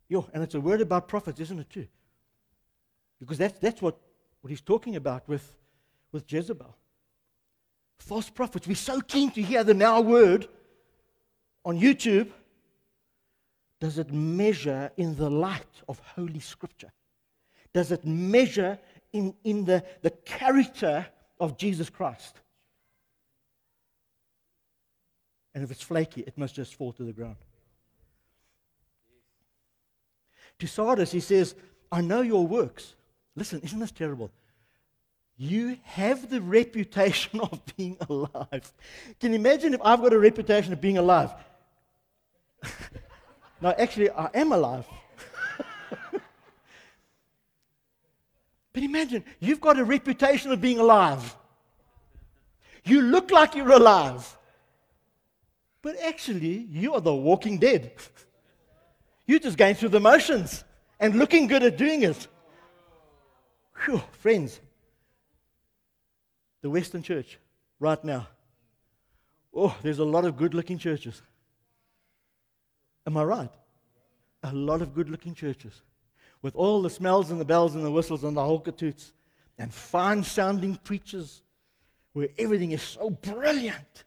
Yo, 0.08 0.28
and 0.32 0.42
it's 0.42 0.54
a 0.54 0.60
word 0.60 0.80
about 0.80 1.08
prophets, 1.08 1.40
isn't 1.40 1.58
it, 1.58 1.68
too? 1.68 1.86
Because 3.18 3.38
that's, 3.38 3.58
that's 3.58 3.82
what, 3.82 3.98
what 4.40 4.50
he's 4.50 4.60
talking 4.60 4.96
about 4.96 5.28
with, 5.28 5.52
with 6.12 6.30
Jezebel. 6.30 6.74
False 7.98 8.30
prophets. 8.30 8.66
We're 8.66 8.76
so 8.76 9.00
keen 9.00 9.30
to 9.32 9.42
hear 9.42 9.64
the 9.64 9.74
now 9.74 10.00
word 10.00 10.46
on 11.64 11.78
YouTube 11.78 12.30
does 13.80 13.98
it 13.98 14.12
measure 14.12 14.90
in 14.96 15.16
the 15.16 15.30
light 15.30 15.82
of 15.88 16.00
Holy 16.14 16.40
Scripture? 16.40 16.92
Does 17.72 17.92
it 17.92 18.04
measure 18.04 18.78
in, 19.12 19.34
in 19.44 19.64
the, 19.64 19.84
the 20.02 20.10
character 20.10 21.06
of 21.38 21.56
Jesus 21.56 21.88
Christ? 21.88 22.40
And 25.54 25.62
if 25.62 25.70
it's 25.70 25.82
flaky, 25.82 26.22
it 26.22 26.36
must 26.36 26.54
just 26.54 26.74
fall 26.74 26.92
to 26.92 27.04
the 27.04 27.12
ground. 27.12 27.36
To 30.58 30.66
Sardis, 30.66 31.12
he 31.12 31.20
says, 31.20 31.54
I 31.90 32.00
know 32.00 32.20
your 32.20 32.46
works. 32.46 32.94
Listen, 33.36 33.60
isn't 33.60 33.78
this 33.78 33.92
terrible? 33.92 34.30
You 35.36 35.78
have 35.84 36.28
the 36.28 36.40
reputation 36.40 37.40
of 37.52 37.62
being 37.76 37.96
alive. 38.08 38.72
Can 39.20 39.32
you 39.32 39.38
imagine 39.38 39.74
if 39.74 39.80
I've 39.84 40.00
got 40.00 40.12
a 40.12 40.18
reputation 40.18 40.72
of 40.72 40.80
being 40.80 40.98
alive? 40.98 41.30
No, 43.60 43.70
actually, 43.70 44.10
I 44.10 44.30
am 44.34 44.52
alive. 44.52 44.86
but 48.72 48.82
imagine, 48.82 49.24
you've 49.40 49.60
got 49.60 49.78
a 49.78 49.84
reputation 49.84 50.52
of 50.52 50.60
being 50.60 50.78
alive. 50.78 51.36
You 52.84 53.02
look 53.02 53.30
like 53.30 53.54
you're 53.54 53.72
alive. 53.72 54.36
But 55.82 55.96
actually, 56.04 56.66
you 56.70 56.94
are 56.94 57.00
the 57.00 57.14
walking 57.14 57.58
dead. 57.58 57.92
You're 59.26 59.40
just 59.40 59.58
going 59.58 59.74
through 59.74 59.90
the 59.90 60.00
motions 60.00 60.64
and 60.98 61.16
looking 61.16 61.46
good 61.46 61.62
at 61.62 61.76
doing 61.76 62.02
it. 62.02 62.26
Whew, 63.84 64.02
friends, 64.12 64.58
the 66.62 66.70
Western 66.70 67.02
church 67.02 67.38
right 67.78 68.02
now. 68.02 68.26
Oh, 69.54 69.76
there's 69.82 69.98
a 69.98 70.04
lot 70.04 70.24
of 70.24 70.36
good 70.36 70.54
looking 70.54 70.78
churches. 70.78 71.20
Am 73.08 73.16
I 73.16 73.24
right? 73.24 73.50
A 74.42 74.52
lot 74.52 74.82
of 74.82 74.94
good 74.94 75.08
looking 75.08 75.32
churches 75.32 75.80
with 76.42 76.54
all 76.54 76.82
the 76.82 76.90
smells 76.90 77.30
and 77.30 77.40
the 77.40 77.44
bells 77.44 77.74
and 77.74 77.82
the 77.82 77.90
whistles 77.90 78.22
and 78.22 78.36
the 78.36 78.42
holka 78.42 78.76
toots 78.76 79.14
and 79.56 79.72
fine 79.72 80.22
sounding 80.22 80.76
preachers 80.76 81.40
where 82.12 82.28
everything 82.38 82.72
is 82.72 82.82
so 82.82 83.08
brilliant. 83.08 84.04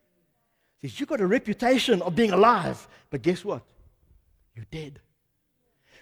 Says, 0.82 1.00
You've 1.00 1.10
got 1.10 1.20
a 1.20 1.26
reputation 1.26 2.04
of 2.04 2.16
being 2.16 2.30
alive, 2.30 2.88
but 3.10 3.24
guess 3.24 3.44
what? 3.44 3.64
You're 4.56 4.68
dead. 4.70 5.00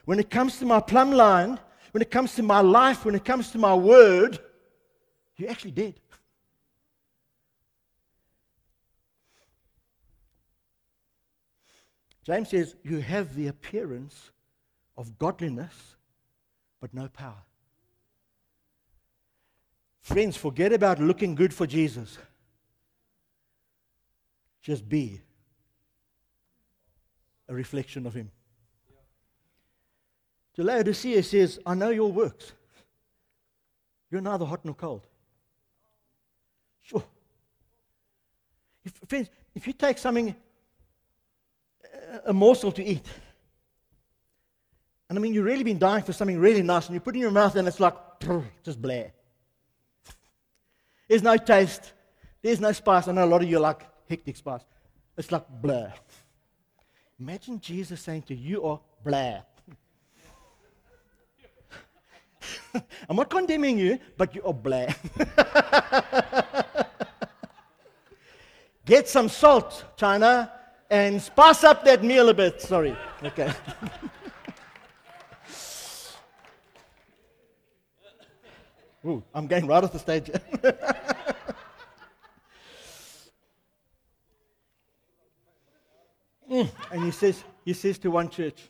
When 0.03 0.19
it 0.19 0.29
comes 0.29 0.59
to 0.59 0.65
my 0.65 0.81
plumb 0.81 1.13
line, 1.13 1.57
when 1.91 2.01
it 2.01 2.11
comes 2.11 2.35
to 2.35 2.43
my 2.43 2.59
life, 2.59 3.05
when 3.05 3.15
it 3.15 3.23
comes 3.23 3.49
to 3.51 3.57
my 3.57 3.73
word, 3.73 4.39
you're 5.37 5.49
actually 5.49 5.71
dead. 5.71 6.01
James 12.23 12.49
says, 12.49 12.75
You 12.83 12.99
have 12.99 13.35
the 13.35 13.47
appearance 13.47 14.31
of 14.97 15.17
godliness, 15.17 15.95
but 16.79 16.93
no 16.93 17.07
power. 17.07 17.43
Friends, 20.01 20.35
forget 20.35 20.73
about 20.73 20.99
looking 20.99 21.35
good 21.35 21.53
for 21.53 21.67
Jesus. 21.67 22.17
Just 24.61 24.87
be 24.87 25.21
a 27.47 27.53
reflection 27.53 28.05
of 28.05 28.13
Him. 28.13 28.31
To 30.55 30.63
Laodicea 30.63 31.23
says, 31.23 31.59
I 31.65 31.73
know 31.73 31.89
your 31.89 32.11
works. 32.11 32.53
You're 34.11 34.21
neither 34.21 34.45
hot 34.45 34.65
nor 34.65 34.75
cold. 34.75 35.07
Sure. 36.81 37.03
If, 38.83 38.93
friends, 39.07 39.29
if 39.55 39.67
you 39.67 39.73
take 39.73 39.97
something 39.97 40.35
a 42.25 42.33
morsel 42.33 42.71
to 42.73 42.83
eat. 42.83 43.05
And 45.09 45.17
I 45.17 45.21
mean, 45.21 45.33
you've 45.33 45.45
really 45.45 45.63
been 45.63 45.79
dying 45.79 46.03
for 46.03 46.13
something 46.13 46.39
really 46.39 46.61
nice, 46.61 46.85
and 46.85 46.93
you 46.93 46.99
put 46.99 47.15
it 47.15 47.17
in 47.17 47.21
your 47.21 47.31
mouth, 47.31 47.55
and 47.55 47.67
it's 47.67 47.79
like, 47.79 47.95
just 48.63 48.81
blair. 48.81 49.11
There's 51.07 51.23
no 51.23 51.37
taste. 51.37 51.93
There's 52.41 52.59
no 52.59 52.71
spice. 52.71 53.07
I 53.07 53.11
know 53.11 53.25
a 53.25 53.25
lot 53.25 53.41
of 53.41 53.49
you 53.49 53.59
like 53.59 53.81
hectic 54.07 54.35
spice. 54.37 54.61
It's 55.17 55.31
like 55.31 55.45
blah. 55.61 55.91
Imagine 57.19 57.59
Jesus 57.59 57.99
saying 58.01 58.21
to 58.23 58.35
you, 58.35 58.49
you 58.49 58.63
are 58.63 58.79
blah. 59.03 59.41
I'm 63.09 63.15
not 63.15 63.29
condemning 63.29 63.77
you, 63.77 63.99
but 64.15 64.35
you 64.35 64.43
are 64.43 64.53
blah. 64.53 64.85
Get 68.85 69.07
some 69.09 69.29
salt, 69.29 69.85
China, 69.97 70.51
and 70.89 71.21
spice 71.21 71.63
up 71.63 71.85
that 71.85 72.03
meal 72.03 72.29
a 72.29 72.33
bit. 72.33 72.61
Sorry. 72.61 72.97
Okay. 73.23 73.53
Ooh, 79.05 79.23
I'm 79.33 79.47
getting 79.47 79.67
right 79.67 79.81
off 79.83 79.93
the 79.93 79.99
stage. 79.99 80.25
mm, 86.51 86.69
and 86.91 87.03
he 87.03 87.11
says, 87.11 87.43
he 87.63 87.73
says 87.73 87.97
to 87.99 88.11
one 88.11 88.29
church, 88.29 88.61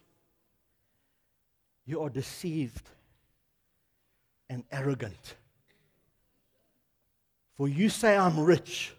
You 1.86 2.02
are 2.02 2.10
deceived 2.10 2.90
and 4.50 4.64
arrogant. 4.72 5.36
For 7.56 7.68
you 7.68 7.90
say, 7.90 8.16
I'm 8.16 8.40
rich, 8.40 8.94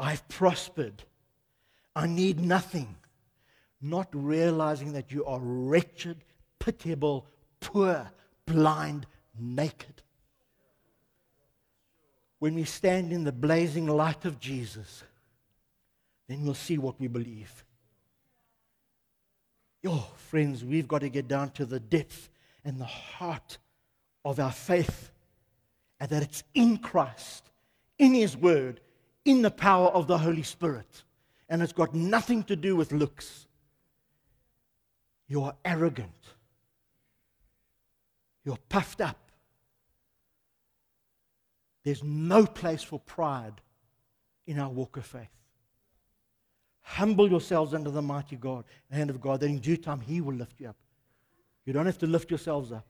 I've 0.00 0.26
prospered, 0.28 1.02
I 1.96 2.06
need 2.06 2.38
nothing, 2.38 2.94
not 3.80 4.08
realizing 4.12 4.92
that 4.92 5.10
you 5.10 5.24
are 5.24 5.40
wretched, 5.40 6.18
pitiable, 6.58 7.26
poor, 7.58 8.10
blind, 8.44 9.06
naked. 9.40 10.02
When 12.38 12.54
we 12.54 12.64
stand 12.64 13.14
in 13.14 13.24
the 13.24 13.32
blazing 13.32 13.86
light 13.86 14.26
of 14.26 14.38
Jesus, 14.38 15.04
then 16.28 16.44
we'll 16.44 16.52
see 16.52 16.76
what 16.76 17.00
we 17.00 17.08
believe. 17.08 17.64
Yo, 19.82 19.96
friends, 20.16 20.62
we've 20.62 20.86
got 20.86 20.98
to 20.98 21.08
get 21.08 21.28
down 21.28 21.48
to 21.52 21.64
the 21.64 21.80
depth 21.80 22.28
and 22.62 22.78
the 22.78 22.84
heart 22.84 23.56
of 24.22 24.38
our 24.38 24.52
faith, 24.52 25.12
and 25.98 26.10
that 26.10 26.22
it's 26.22 26.42
in 26.52 26.76
Christ, 26.76 27.50
in 27.98 28.12
His 28.12 28.36
Word, 28.36 28.82
in 29.24 29.40
the 29.40 29.50
power 29.50 29.88
of 29.88 30.06
the 30.08 30.18
Holy 30.18 30.42
Spirit. 30.42 31.04
And 31.48 31.62
it's 31.62 31.72
got 31.72 31.94
nothing 31.94 32.42
to 32.44 32.56
do 32.56 32.74
with 32.76 32.92
looks. 32.92 33.46
You 35.28 35.44
are 35.44 35.54
arrogant. 35.64 36.10
You're 38.44 38.58
puffed 38.68 39.00
up. 39.00 39.18
There's 41.84 42.02
no 42.02 42.46
place 42.46 42.82
for 42.82 42.98
pride 42.98 43.60
in 44.46 44.58
our 44.58 44.68
walk 44.68 44.96
of 44.96 45.06
faith. 45.06 45.28
Humble 46.82 47.28
yourselves 47.28 47.74
under 47.74 47.90
the 47.90 48.02
mighty 48.02 48.36
God, 48.36 48.64
the 48.90 48.96
hand 48.96 49.10
of 49.10 49.20
God, 49.20 49.40
that 49.40 49.46
in 49.46 49.58
due 49.58 49.76
time 49.76 50.00
He 50.00 50.20
will 50.20 50.34
lift 50.34 50.60
you 50.60 50.68
up. 50.68 50.76
You 51.64 51.72
don't 51.72 51.86
have 51.86 51.98
to 51.98 52.06
lift 52.06 52.30
yourselves 52.30 52.70
up. 52.70 52.86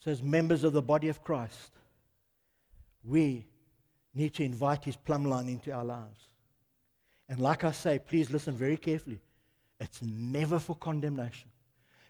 So, 0.00 0.10
as 0.10 0.22
members 0.22 0.64
of 0.64 0.72
the 0.72 0.82
body 0.82 1.08
of 1.08 1.22
Christ, 1.22 1.72
we 3.04 3.46
need 4.14 4.34
to 4.34 4.44
invite 4.44 4.84
His 4.84 4.96
plumb 4.96 5.24
line 5.24 5.48
into 5.48 5.72
our 5.72 5.84
lives. 5.84 6.20
And 7.28 7.40
like 7.40 7.64
I 7.64 7.72
say, 7.72 7.98
please 7.98 8.30
listen 8.30 8.54
very 8.54 8.76
carefully. 8.76 9.20
It's 9.80 10.00
never 10.02 10.58
for 10.58 10.76
condemnation. 10.76 11.48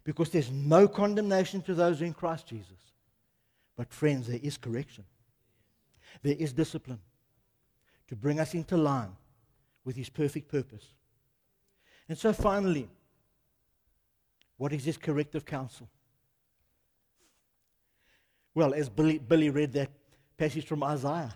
Because 0.04 0.30
there's 0.30 0.50
no 0.50 0.86
condemnation 0.86 1.62
to 1.62 1.74
those 1.74 2.02
in 2.02 2.12
Christ 2.12 2.46
Jesus. 2.46 2.92
But, 3.76 3.92
friends, 3.92 4.28
there 4.28 4.38
is 4.42 4.56
correction, 4.56 5.04
there 6.22 6.36
is 6.38 6.52
discipline 6.52 7.00
to 8.06 8.14
bring 8.14 8.38
us 8.38 8.54
into 8.54 8.76
line 8.76 9.16
with 9.84 9.96
His 9.96 10.08
perfect 10.08 10.48
purpose. 10.48 10.84
And 12.08 12.16
so, 12.18 12.32
finally, 12.32 12.88
what 14.56 14.72
is 14.72 14.84
this 14.84 14.96
corrective 14.96 15.44
counsel? 15.44 15.88
Well, 18.54 18.74
as 18.74 18.88
Billy, 18.88 19.18
Billy 19.18 19.50
read 19.50 19.72
that 19.72 19.90
passage 20.36 20.66
from 20.66 20.82
Isaiah, 20.82 21.34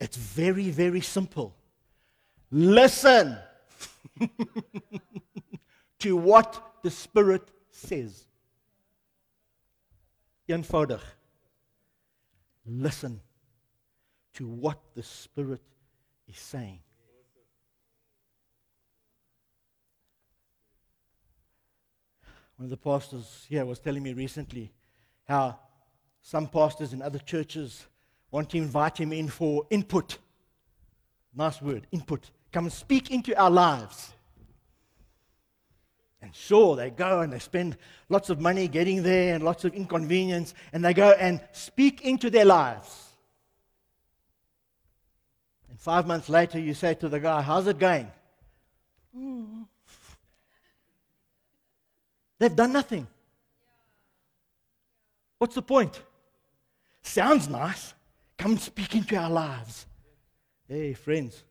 it's 0.00 0.16
very, 0.16 0.70
very 0.70 1.00
simple. 1.00 1.54
Listen 2.50 3.36
to 5.98 6.16
what 6.16 6.76
the 6.82 6.90
Spirit 6.90 7.48
says. 7.70 8.26
Eenvoudig. 10.48 11.00
Listen 12.66 13.20
to 14.34 14.46
what 14.46 14.78
the 14.94 15.02
Spirit 15.02 15.62
is 16.28 16.38
saying. 16.38 16.80
One 22.56 22.66
of 22.66 22.70
the 22.70 22.76
pastors 22.76 23.46
here 23.48 23.64
was 23.64 23.80
telling 23.80 24.02
me 24.02 24.12
recently 24.12 24.72
how 25.26 25.58
some 26.22 26.46
pastors 26.46 26.92
in 26.92 27.02
other 27.02 27.18
churches 27.18 27.86
want 28.34 28.50
to 28.50 28.58
invite 28.58 28.98
him 28.98 29.12
in 29.12 29.28
for 29.28 29.64
input. 29.70 30.18
Nice 31.36 31.62
word, 31.62 31.86
input. 31.92 32.32
Come 32.50 32.64
and 32.64 32.72
speak 32.72 33.12
into 33.12 33.32
our 33.40 33.48
lives. 33.48 34.12
And 36.20 36.34
sure, 36.34 36.74
they 36.74 36.90
go 36.90 37.20
and 37.20 37.32
they 37.32 37.38
spend 37.38 37.76
lots 38.08 38.30
of 38.30 38.40
money 38.40 38.66
getting 38.66 39.04
there 39.04 39.36
and 39.36 39.44
lots 39.44 39.64
of 39.64 39.72
inconvenience, 39.72 40.52
and 40.72 40.84
they 40.84 40.92
go 40.92 41.12
and 41.12 41.40
speak 41.52 42.00
into 42.00 42.28
their 42.28 42.44
lives. 42.44 43.12
And 45.70 45.78
five 45.78 46.04
months 46.04 46.28
later, 46.28 46.58
you 46.58 46.74
say 46.74 46.94
to 46.94 47.08
the 47.08 47.20
guy, 47.20 47.40
How's 47.40 47.68
it 47.68 47.78
going? 47.78 48.10
They've 52.40 52.56
done 52.56 52.72
nothing. 52.72 53.06
What's 55.38 55.54
the 55.54 55.62
point? 55.62 56.02
Sounds 57.00 57.48
nice. 57.48 57.94
Come 58.44 58.58
speak 58.58 58.94
into 58.94 59.16
our 59.16 59.30
lives. 59.30 59.86
Hey, 60.68 60.92
friends, 60.92 61.42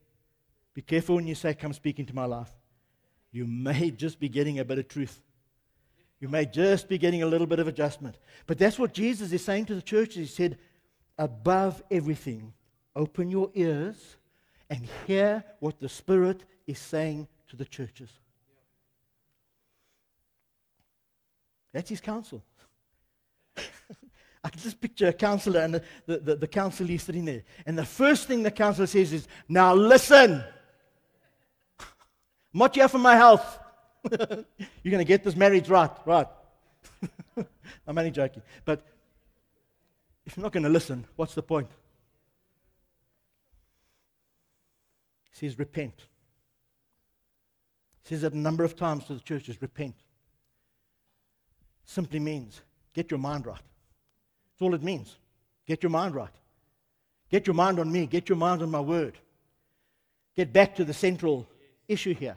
be 0.74 0.80
careful 0.80 1.16
when 1.16 1.26
you 1.26 1.34
say, 1.34 1.52
Come 1.52 1.72
speak 1.72 1.98
into 1.98 2.14
my 2.14 2.24
life 2.24 2.54
you 3.34 3.46
may 3.48 3.90
just 4.04 4.20
be 4.20 4.28
getting 4.28 4.60
a 4.60 4.64
bit 4.64 4.78
of 4.78 4.86
truth. 4.88 5.20
You 6.20 6.28
may 6.28 6.46
just 6.46 6.88
be 6.88 6.96
getting 6.96 7.24
a 7.24 7.26
little 7.26 7.48
bit 7.48 7.58
of 7.58 7.66
adjustment. 7.66 8.16
But 8.46 8.58
that's 8.58 8.78
what 8.78 8.94
Jesus 8.94 9.32
is 9.32 9.44
saying 9.44 9.66
to 9.66 9.74
the 9.74 9.82
churches. 9.82 10.30
He 10.30 10.34
said, 10.34 10.58
above 11.18 11.82
everything, 11.90 12.54
open 12.94 13.28
your 13.28 13.50
ears 13.54 14.16
and 14.70 14.88
hear 15.06 15.42
what 15.58 15.80
the 15.80 15.88
Spirit 15.88 16.44
is 16.68 16.78
saying 16.78 17.26
to 17.48 17.56
the 17.56 17.64
churches. 17.64 18.08
That's 21.72 21.90
his 21.90 22.00
counsel. 22.00 22.44
I 24.44 24.50
can 24.50 24.60
just 24.60 24.78
picture 24.78 25.08
a 25.08 25.12
counselor 25.12 25.60
and 25.60 25.74
the, 25.74 25.82
the, 26.04 26.18
the, 26.18 26.36
the 26.36 26.46
counselor 26.46 26.98
sitting 26.98 27.24
there. 27.24 27.42
And 27.64 27.78
the 27.78 27.84
first 27.84 28.28
thing 28.28 28.42
the 28.42 28.50
counselor 28.50 28.86
says 28.86 29.12
is, 29.12 29.26
Now 29.48 29.74
listen. 29.74 30.44
I'm 31.80 32.58
not 32.60 32.74
here 32.74 32.86
for 32.86 32.98
my 32.98 33.16
health. 33.16 33.58
You're 34.12 34.44
going 34.84 34.98
to 34.98 35.04
get 35.04 35.24
this 35.24 35.34
marriage 35.34 35.68
right, 35.68 35.90
right. 36.04 36.26
I'm 37.86 37.98
only 37.98 38.10
joking. 38.10 38.42
But 38.64 38.86
if 40.26 40.36
you're 40.36 40.42
not 40.42 40.52
going 40.52 40.62
to 40.62 40.68
listen, 40.68 41.04
what's 41.16 41.34
the 41.34 41.42
point? 41.42 41.68
He 45.32 45.48
says, 45.48 45.58
repent. 45.58 45.94
He 48.04 48.14
says 48.14 48.22
it 48.22 48.34
a 48.34 48.38
number 48.38 48.62
of 48.62 48.76
times 48.76 49.04
to 49.06 49.14
the 49.14 49.20
churches, 49.20 49.60
repent. 49.60 49.96
Simply 51.84 52.20
means 52.20 52.60
get 52.92 53.10
your 53.10 53.18
mind 53.18 53.46
right. 53.46 53.60
That's 54.54 54.62
all 54.62 54.74
it 54.74 54.82
means. 54.82 55.16
Get 55.66 55.82
your 55.82 55.90
mind 55.90 56.14
right. 56.14 56.30
Get 57.30 57.46
your 57.46 57.54
mind 57.54 57.80
on 57.80 57.90
me. 57.90 58.06
Get 58.06 58.28
your 58.28 58.38
mind 58.38 58.62
on 58.62 58.70
my 58.70 58.80
word. 58.80 59.18
Get 60.36 60.52
back 60.52 60.76
to 60.76 60.84
the 60.84 60.94
central 60.94 61.48
issue 61.88 62.14
here. 62.14 62.36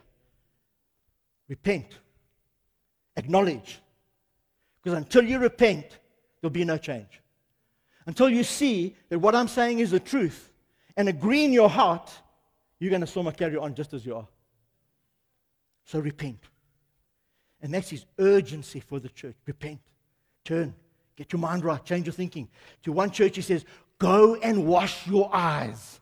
Repent. 1.47 1.99
Acknowledge. 3.15 3.79
Because 4.81 4.97
until 4.97 5.23
you 5.23 5.37
repent, 5.39 5.99
there'll 6.41 6.51
be 6.51 6.65
no 6.65 6.77
change. 6.77 7.21
Until 8.05 8.29
you 8.29 8.43
see 8.43 8.95
that 9.09 9.19
what 9.19 9.35
I'm 9.35 9.47
saying 9.47 9.79
is 9.79 9.91
the 9.91 9.99
truth 9.99 10.49
and 10.95 11.09
agree 11.09 11.43
in 11.43 11.53
your 11.53 11.69
heart, 11.69 12.11
you're 12.79 12.89
going 12.89 13.01
to 13.01 13.07
so 13.07 13.21
much 13.21 13.37
carry 13.37 13.57
on 13.57 13.75
just 13.75 13.93
as 13.93 14.05
you 14.05 14.15
are. 14.15 14.27
So 15.85 15.99
repent. 15.99 16.39
And 17.61 17.73
that's 17.73 17.89
his 17.89 18.05
urgency 18.17 18.79
for 18.79 18.99
the 18.99 19.09
church. 19.09 19.35
Repent. 19.45 19.81
Turn. 20.43 20.73
Get 21.17 21.33
your 21.33 21.41
mind 21.41 21.65
right. 21.65 21.83
Change 21.83 22.05
your 22.05 22.13
thinking. 22.13 22.47
To 22.83 22.93
one 22.93 23.11
church, 23.11 23.35
he 23.35 23.41
says, 23.41 23.65
Go 23.99 24.35
and 24.35 24.65
wash 24.65 25.05
your 25.07 25.29
eyes. 25.33 25.99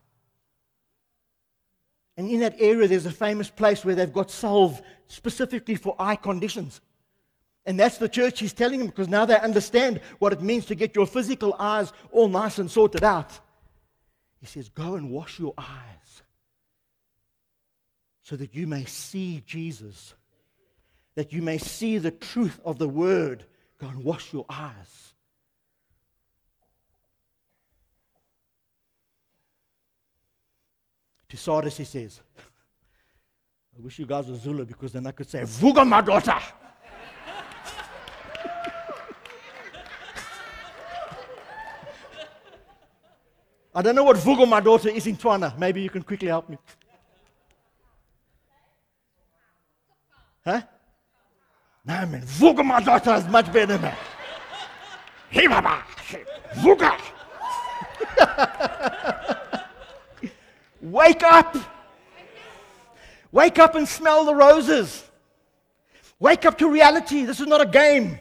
And 2.17 2.30
in 2.30 2.41
that 2.41 2.56
area, 2.60 2.88
there's 2.88 3.06
a 3.06 3.12
famous 3.12 3.49
place 3.49 3.84
where 3.84 3.95
they've 3.95 4.12
got 4.12 4.30
salve 4.30 4.82
specifically 5.08 5.75
for 5.75 5.95
eye 5.97 6.15
conditions. 6.15 6.82
And 7.65 7.80
that's 7.80 7.97
the 7.97 8.08
church 8.08 8.39
he's 8.39 8.54
telling 8.54 8.80
them 8.80 8.89
because 8.89 9.08
now 9.08 9.25
they 9.25 9.39
understand 9.39 9.99
what 10.19 10.32
it 10.34 10.41
means 10.41 10.65
to 10.67 10.75
get 10.75 10.95
your 10.95 11.08
physical 11.08 11.56
eyes 11.58 11.91
all 12.12 12.28
nice 12.28 12.60
and 12.60 12.69
sorted 12.69 13.04
out. 13.04 13.39
He 14.39 14.45
says, 14.45 14.69
Go 14.69 14.95
and 14.95 15.10
wash 15.10 15.39
your 15.39 15.54
eyes 15.58 16.21
so 18.21 18.36
that 18.36 18.54
you 18.54 18.67
may 18.67 18.86
see 18.86 19.41
Jesus, 19.45 20.13
that 21.15 21.32
you 21.32 21.41
may 21.41 21.58
see 21.58 21.97
the 21.97 22.12
truth 22.12 22.60
of 22.65 22.78
the 22.78 22.89
word. 22.89 23.45
Go 23.80 23.88
and 23.88 24.04
wash 24.04 24.32
your 24.32 24.46
eyes. 24.50 25.14
To 31.30 31.38
Sardis, 31.38 31.78
he 31.78 31.84
says, 31.84 32.22
I 33.78 33.82
wish 33.82 34.00
you 34.00 34.06
guys 34.06 34.28
were 34.28 34.38
Zulu 34.38 34.66
because 34.66 34.94
then 34.94 35.06
I 35.06 35.12
could 35.12 35.30
say, 35.30 35.42
Vuga, 35.42 35.86
my 35.86 36.02
daughter. 36.02 36.38
I 43.78 43.82
don't 43.82 43.96
know 43.96 44.06
what 44.06 44.16
Vugo, 44.16 44.48
my 44.48 44.62
daughter, 44.62 44.88
is 44.88 45.06
in 45.06 45.18
Tswana. 45.18 45.58
Maybe 45.58 45.82
you 45.82 45.90
can 45.90 46.02
quickly 46.04 46.30
help 46.30 46.48
me. 46.48 46.58
Huh? 50.46 50.62
No, 51.88 52.06
man. 52.06 52.21
Vugo, 52.21 52.65
my 52.65 52.82
daughter, 52.82 53.13
is 53.13 53.28
much 53.28 53.52
better, 53.54 53.78
man. 53.78 53.95
Hey, 55.30 55.48
Baba. 55.48 55.84
Vuga. 56.56 57.00
Wake 60.82 61.24
up. 61.24 61.56
Wake 63.32 63.60
up 63.60 63.76
and 63.76 63.88
smell 63.88 64.26
the 64.26 64.34
roses. 64.34 65.04
Wake 66.19 66.45
up 66.45 66.58
to 66.58 66.69
reality. 66.69 67.24
This 67.24 67.39
is 67.39 67.48
not 67.48 67.62
a 67.62 67.65
game. 67.65 68.19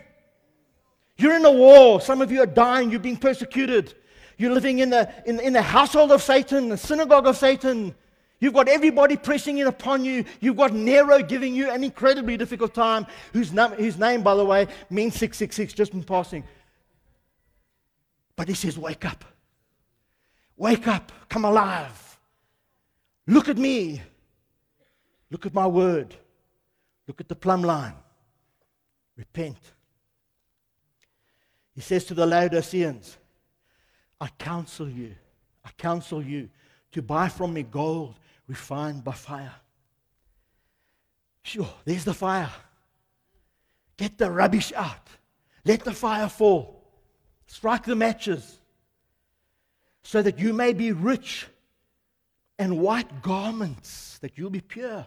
You're 1.17 1.37
in 1.37 1.45
a 1.45 1.53
war. 1.53 2.01
Some 2.01 2.21
of 2.21 2.33
you 2.33 2.43
are 2.43 2.47
dying. 2.47 2.91
You're 2.91 3.01
being 3.01 3.17
persecuted. 3.17 3.95
You're 4.37 4.53
living 4.53 4.81
in 4.81 4.91
the, 4.91 5.11
in, 5.25 5.39
in 5.41 5.53
the 5.53 5.63
household 5.63 6.11
of 6.11 6.21
Satan, 6.23 6.69
the 6.69 6.77
synagogue 6.77 7.27
of 7.27 7.37
Satan. 7.37 7.95
You've 8.41 8.55
got 8.55 8.69
everybody 8.69 9.17
pressing 9.17 9.59
in 9.59 9.67
upon 9.67 10.05
you. 10.05 10.25
You've 10.41 10.57
got 10.57 10.73
Nero 10.73 11.23
giving 11.23 11.55
you 11.55 11.71
an 11.71 11.85
incredibly 11.85 12.37
difficult 12.37 12.75
time, 12.75 13.07
whose, 13.33 13.53
num- 13.53 13.73
whose 13.73 13.99
name, 13.99 14.23
by 14.23 14.35
the 14.35 14.45
way, 14.45 14.67
means 14.91 15.15
666, 15.15 15.73
just 15.73 15.95
in 15.95 16.03
passing. 16.03 16.45
But 18.37 18.49
he 18.49 18.55
says, 18.55 18.77
Wake 18.77 19.05
up. 19.05 19.25
Wake 20.57 20.87
up. 20.87 21.13
Come 21.29 21.45
alive. 21.45 22.19
Look 23.27 23.49
at 23.49 23.57
me. 23.57 24.03
Look 25.31 25.47
at 25.47 25.55
my 25.55 25.67
word. 25.67 26.15
Look 27.07 27.21
at 27.21 27.29
the 27.29 27.35
plumb 27.35 27.63
line. 27.63 27.95
Repent. 29.17 29.59
He 31.75 31.81
says 31.81 32.05
to 32.07 32.15
the 32.15 32.27
Laodiceans, 32.27 33.17
I 34.21 34.29
counsel 34.39 34.89
you, 34.89 35.15
I 35.65 35.71
counsel 35.77 36.23
you 36.23 36.49
to 36.93 37.03
buy 37.03 37.29
from 37.29 37.53
me 37.53 37.65
gold 37.65 38.15
refined 38.47 39.05
by 39.05 39.13
fire. 39.13 39.55
Sure, 41.43 41.69
there's 41.85 42.05
the 42.05 42.15
fire. 42.15 42.51
Get 43.97 44.19
the 44.19 44.31
rubbish 44.31 44.73
out. 44.75 45.09
Let 45.65 45.85
the 45.85 45.93
fire 45.93 46.29
fall. 46.29 46.83
Strike 47.47 47.85
the 47.85 47.97
matches 47.97 48.59
so 50.03 50.21
that 50.23 50.39
you 50.39 50.53
may 50.53 50.73
be 50.73 50.93
rich 50.93 51.47
and 52.59 52.79
white 52.79 53.23
garments, 53.23 54.19
that 54.19 54.37
you'll 54.37 54.51
be 54.51 54.61
pure, 54.61 55.07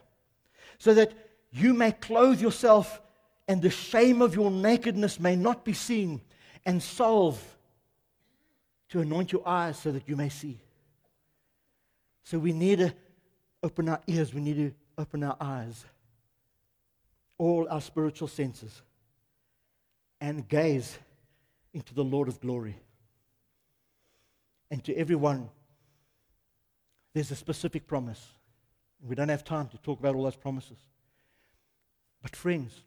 so 0.80 0.94
that 0.94 1.14
you 1.52 1.74
may 1.74 1.92
clothe 1.92 2.42
yourself 2.42 3.02
and 3.48 3.62
the 3.62 3.70
shame 3.70 4.22
of 4.22 4.36
your 4.36 4.52
nakedness 4.52 5.20
may 5.20 5.36
not 5.36 5.64
be 5.64 5.74
seen, 5.74 6.22
and 6.66 6.84
salve 6.84 7.42
to 8.90 9.00
anoint 9.00 9.32
your 9.32 9.48
eyes 9.48 9.80
so 9.80 9.92
that 9.92 10.08
you 10.10 10.18
may 10.18 10.28
see. 10.28 10.60
So 12.24 12.38
we 12.38 12.52
need 12.52 12.80
to 12.80 12.94
open 13.64 13.90
our 13.90 14.02
ears, 14.08 14.34
we 14.34 14.42
need 14.42 14.58
to 14.58 14.74
open 14.98 15.24
our 15.24 15.38
eyes, 15.40 15.86
all 17.38 17.68
our 17.70 17.82
spiritual 17.82 18.28
senses, 18.28 18.82
and 20.20 20.48
gaze 20.48 20.98
into 21.74 21.94
the 21.94 22.04
Lord 22.04 22.28
of 22.28 22.40
glory. 22.40 22.76
And 24.70 24.84
to 24.84 24.96
everyone, 24.96 25.50
there's 27.14 27.32
a 27.32 27.36
specific 27.36 27.88
promise. 27.88 28.24
We 29.02 29.16
don't 29.16 29.30
have 29.30 29.44
time 29.44 29.68
to 29.70 29.78
talk 29.78 30.00
about 30.00 30.16
all 30.16 30.24
those 30.24 30.36
promises. 30.36 30.78
But, 32.22 32.36
friends, 32.36 32.82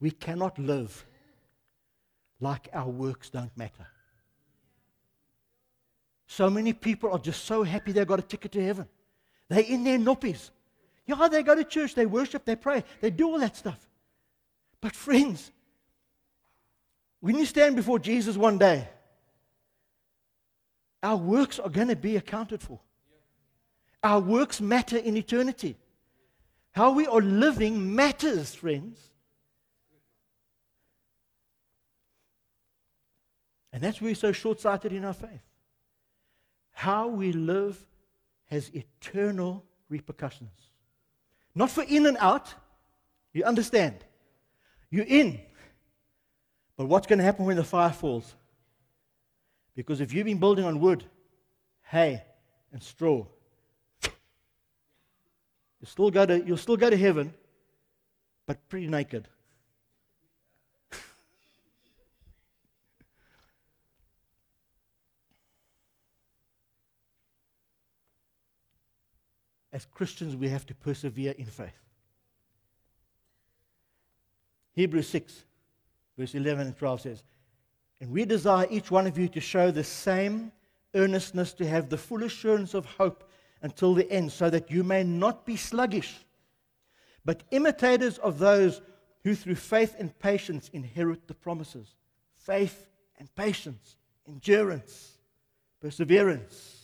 we 0.00 0.10
cannot 0.10 0.58
live 0.58 1.06
like 2.40 2.68
our 2.72 2.88
works 2.88 3.30
don't 3.30 3.56
matter. 3.56 3.86
So 6.32 6.48
many 6.48 6.72
people 6.72 7.12
are 7.12 7.18
just 7.18 7.44
so 7.44 7.62
happy 7.62 7.92
they've 7.92 8.06
got 8.06 8.18
a 8.18 8.22
ticket 8.22 8.52
to 8.52 8.64
heaven. 8.64 8.88
They're 9.50 9.60
in 9.60 9.84
their 9.84 9.98
noppies. 9.98 10.48
Yeah, 11.04 11.28
they 11.30 11.42
go 11.42 11.54
to 11.54 11.62
church, 11.62 11.94
they 11.94 12.06
worship, 12.06 12.46
they 12.46 12.56
pray, 12.56 12.84
they 13.02 13.10
do 13.10 13.28
all 13.28 13.38
that 13.38 13.54
stuff. 13.54 13.86
But, 14.80 14.94
friends, 14.94 15.52
when 17.20 17.36
you 17.36 17.44
stand 17.44 17.76
before 17.76 17.98
Jesus 17.98 18.38
one 18.38 18.56
day, 18.56 18.88
our 21.02 21.18
works 21.18 21.58
are 21.58 21.68
going 21.68 21.88
to 21.88 21.96
be 21.96 22.16
accounted 22.16 22.62
for. 22.62 22.80
Our 24.02 24.20
works 24.20 24.58
matter 24.58 24.96
in 24.96 25.18
eternity. 25.18 25.76
How 26.70 26.92
we 26.92 27.06
are 27.06 27.20
living 27.20 27.94
matters, 27.94 28.54
friends. 28.54 28.98
And 33.70 33.82
that's 33.82 34.00
why 34.00 34.06
we're 34.06 34.14
so 34.14 34.32
short 34.32 34.62
sighted 34.62 34.94
in 34.94 35.04
our 35.04 35.12
faith. 35.12 35.42
How 36.72 37.08
we 37.08 37.32
live 37.32 37.78
has 38.46 38.70
eternal 38.74 39.64
repercussions. 39.88 40.50
Not 41.54 41.70
for 41.70 41.82
in 41.84 42.06
and 42.06 42.16
out, 42.18 42.54
you 43.32 43.44
understand. 43.44 44.04
You're 44.90 45.06
in. 45.06 45.40
But 46.76 46.86
what's 46.86 47.06
going 47.06 47.18
to 47.18 47.24
happen 47.24 47.44
when 47.44 47.56
the 47.56 47.64
fire 47.64 47.92
falls? 47.92 48.34
Because 49.74 50.00
if 50.00 50.12
you've 50.12 50.26
been 50.26 50.38
building 50.38 50.64
on 50.64 50.80
wood, 50.80 51.04
hay, 51.82 52.22
and 52.72 52.82
straw, 52.82 53.24
you 54.02 54.10
still 55.86 56.10
go 56.10 56.26
to, 56.26 56.44
you'll 56.44 56.56
still 56.56 56.76
go 56.76 56.90
to 56.90 56.96
heaven, 56.96 57.32
but 58.46 58.68
pretty 58.68 58.86
naked. 58.86 59.28
As 69.72 69.86
Christians, 69.86 70.36
we 70.36 70.48
have 70.48 70.66
to 70.66 70.74
persevere 70.74 71.34
in 71.38 71.46
faith. 71.46 71.78
Hebrews 74.74 75.08
6, 75.08 75.44
verse 76.18 76.34
11 76.34 76.66
and 76.68 76.76
12 76.76 77.00
says, 77.00 77.22
And 78.00 78.10
we 78.10 78.24
desire 78.24 78.66
each 78.70 78.90
one 78.90 79.06
of 79.06 79.18
you 79.18 79.28
to 79.28 79.40
show 79.40 79.70
the 79.70 79.84
same 79.84 80.52
earnestness 80.94 81.52
to 81.54 81.66
have 81.66 81.88
the 81.88 81.96
full 81.96 82.22
assurance 82.22 82.74
of 82.74 82.84
hope 82.84 83.28
until 83.62 83.94
the 83.94 84.10
end, 84.10 84.32
so 84.32 84.50
that 84.50 84.70
you 84.70 84.82
may 84.82 85.04
not 85.04 85.46
be 85.46 85.56
sluggish, 85.56 86.24
but 87.24 87.44
imitators 87.50 88.18
of 88.18 88.38
those 88.38 88.82
who 89.24 89.34
through 89.34 89.54
faith 89.54 89.94
and 89.98 90.18
patience 90.18 90.68
inherit 90.72 91.28
the 91.28 91.34
promises. 91.34 91.94
Faith 92.36 92.88
and 93.18 93.32
patience, 93.36 93.96
endurance, 94.26 95.18
perseverance. 95.80 96.81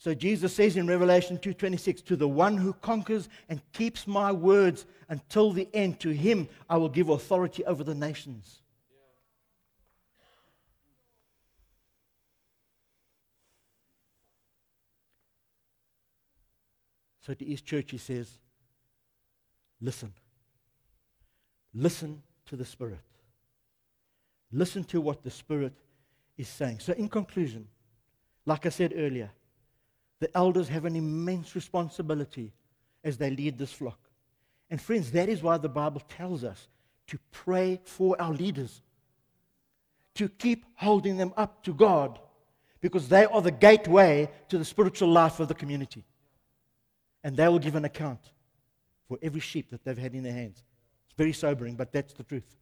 So 0.00 0.14
Jesus 0.14 0.54
says 0.54 0.76
in 0.76 0.86
Revelation 0.86 1.38
2:26, 1.38 2.00
"To 2.02 2.14
the 2.14 2.28
one 2.28 2.56
who 2.56 2.72
conquers 2.72 3.28
and 3.48 3.60
keeps 3.72 4.06
my 4.06 4.30
words 4.30 4.86
until 5.08 5.52
the 5.52 5.68
end, 5.74 5.98
to 6.00 6.14
him 6.14 6.48
I 6.70 6.76
will 6.76 6.88
give 6.88 7.08
authority 7.08 7.64
over 7.64 7.82
the 7.82 7.96
nations." 7.96 8.62
So 17.20 17.34
to 17.34 17.44
East 17.44 17.66
Church 17.66 17.90
he 17.90 17.98
says, 17.98 18.38
"Listen. 19.80 20.14
Listen 21.74 22.22
to 22.46 22.56
the 22.56 22.64
Spirit. 22.64 23.00
Listen 24.50 24.84
to 24.84 25.00
what 25.00 25.22
the 25.22 25.30
Spirit 25.30 25.74
is 26.36 26.48
saying." 26.48 26.78
So 26.78 26.92
in 26.92 27.08
conclusion, 27.08 27.68
like 28.46 28.64
I 28.64 28.70
said 28.70 28.92
earlier, 28.96 29.32
the 30.20 30.36
elders 30.36 30.68
have 30.68 30.84
an 30.84 30.96
immense 30.96 31.54
responsibility 31.54 32.52
as 33.04 33.16
they 33.16 33.30
lead 33.30 33.58
this 33.58 33.72
flock. 33.72 33.98
And 34.70 34.80
friends, 34.80 35.10
that 35.12 35.28
is 35.28 35.42
why 35.42 35.58
the 35.58 35.68
Bible 35.68 36.02
tells 36.08 36.44
us 36.44 36.68
to 37.06 37.18
pray 37.30 37.80
for 37.84 38.20
our 38.20 38.32
leaders, 38.32 38.82
to 40.14 40.28
keep 40.28 40.64
holding 40.74 41.16
them 41.16 41.32
up 41.36 41.62
to 41.64 41.72
God, 41.72 42.18
because 42.80 43.08
they 43.08 43.24
are 43.24 43.40
the 43.42 43.50
gateway 43.50 44.30
to 44.48 44.58
the 44.58 44.64
spiritual 44.64 45.08
life 45.08 45.40
of 45.40 45.48
the 45.48 45.54
community. 45.54 46.04
And 47.24 47.36
they 47.36 47.48
will 47.48 47.58
give 47.58 47.74
an 47.74 47.84
account 47.84 48.20
for 49.08 49.18
every 49.22 49.40
sheep 49.40 49.70
that 49.70 49.84
they've 49.84 49.98
had 49.98 50.14
in 50.14 50.22
their 50.22 50.32
hands. 50.32 50.62
It's 51.06 51.16
very 51.16 51.32
sobering, 51.32 51.74
but 51.74 51.92
that's 51.92 52.12
the 52.12 52.22
truth. 52.22 52.56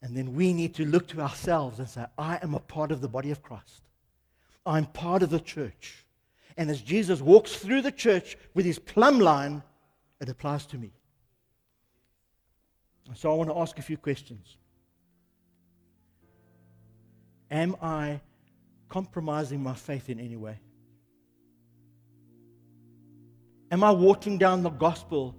And 0.00 0.16
then 0.16 0.34
we 0.34 0.52
need 0.52 0.74
to 0.76 0.86
look 0.86 1.08
to 1.08 1.20
ourselves 1.20 1.80
and 1.80 1.88
say, 1.88 2.04
I 2.16 2.38
am 2.42 2.54
a 2.54 2.60
part 2.60 2.92
of 2.92 3.00
the 3.00 3.08
body 3.08 3.32
of 3.32 3.42
Christ. 3.42 3.87
I'm 4.68 4.84
part 4.84 5.22
of 5.22 5.30
the 5.30 5.40
church. 5.40 6.04
And 6.58 6.70
as 6.70 6.82
Jesus 6.82 7.22
walks 7.22 7.56
through 7.56 7.82
the 7.82 7.92
church 7.92 8.36
with 8.52 8.66
his 8.66 8.78
plumb 8.78 9.18
line, 9.18 9.62
it 10.20 10.28
applies 10.28 10.66
to 10.66 10.78
me. 10.78 10.92
So 13.14 13.32
I 13.32 13.34
want 13.34 13.48
to 13.48 13.58
ask 13.58 13.78
a 13.78 13.82
few 13.82 13.96
questions. 13.96 14.56
Am 17.50 17.76
I 17.80 18.20
compromising 18.90 19.62
my 19.62 19.72
faith 19.72 20.10
in 20.10 20.20
any 20.20 20.36
way? 20.36 20.58
Am 23.70 23.82
I 23.82 23.90
watering 23.90 24.36
down 24.36 24.62
the 24.62 24.70
gospel 24.70 25.34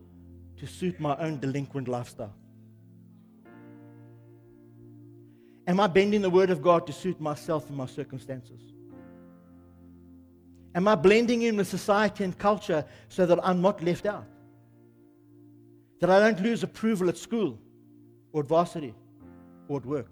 to 0.57 0.65
suit 0.65 0.99
my 0.99 1.15
own 1.17 1.39
delinquent 1.39 1.87
lifestyle? 1.87 2.33
Am 5.67 5.79
I 5.79 5.85
bending 5.85 6.23
the 6.23 6.29
word 6.31 6.49
of 6.49 6.63
God 6.63 6.87
to 6.87 6.93
suit 6.93 7.21
myself 7.21 7.67
and 7.67 7.77
my 7.77 7.85
circumstances? 7.85 8.59
Am 10.75 10.87
I 10.87 10.95
blending 10.95 11.41
in 11.41 11.57
with 11.57 11.67
society 11.67 12.23
and 12.23 12.37
culture 12.37 12.85
so 13.07 13.25
that 13.25 13.39
I'm 13.43 13.61
not 13.61 13.83
left 13.83 14.05
out? 14.05 14.25
That 15.99 16.09
I 16.09 16.19
don't 16.19 16.41
lose 16.41 16.63
approval 16.63 17.09
at 17.09 17.17
school 17.17 17.57
or 18.31 18.41
at 18.43 18.47
varsity 18.47 18.93
or 19.67 19.77
at 19.77 19.85
work 19.85 20.07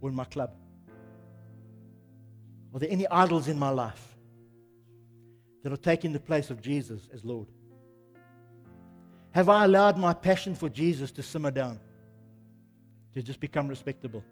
or 0.00 0.10
in 0.10 0.14
my 0.14 0.24
club? 0.24 0.54
Are 2.74 2.78
there 2.78 2.90
any 2.90 3.06
idols 3.08 3.48
in 3.48 3.58
my 3.58 3.70
life 3.70 4.16
that 5.62 5.72
are 5.72 5.78
taking 5.78 6.12
the 6.12 6.20
place 6.20 6.50
of 6.50 6.60
Jesus 6.60 7.08
as 7.12 7.24
Lord? 7.24 7.46
Have 9.32 9.48
I 9.48 9.64
allowed 9.64 9.96
my 9.96 10.12
passion 10.12 10.54
for 10.54 10.68
Jesus 10.68 11.10
to 11.12 11.22
simmer 11.22 11.50
down, 11.50 11.80
to 13.14 13.22
just 13.22 13.40
become 13.40 13.68
respectable? 13.68 14.22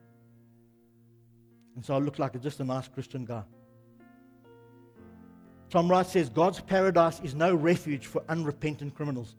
And 1.75 1.85
so 1.85 1.95
I 1.95 1.99
look 1.99 2.19
like 2.19 2.41
just 2.43 2.61
a 2.61 2.65
nice 2.65 2.89
Christian 2.89 3.25
guy. 3.25 3.43
Tom 5.71 5.89
Wright 5.89 6.07
says 6.07 6.29
God's 6.29 6.61
paradise 6.61 7.21
is 7.21 7.35
no 7.35 7.55
refuge 7.55 8.07
for 8.07 8.23
unrepentant 8.29 8.95
criminals. 8.95 9.37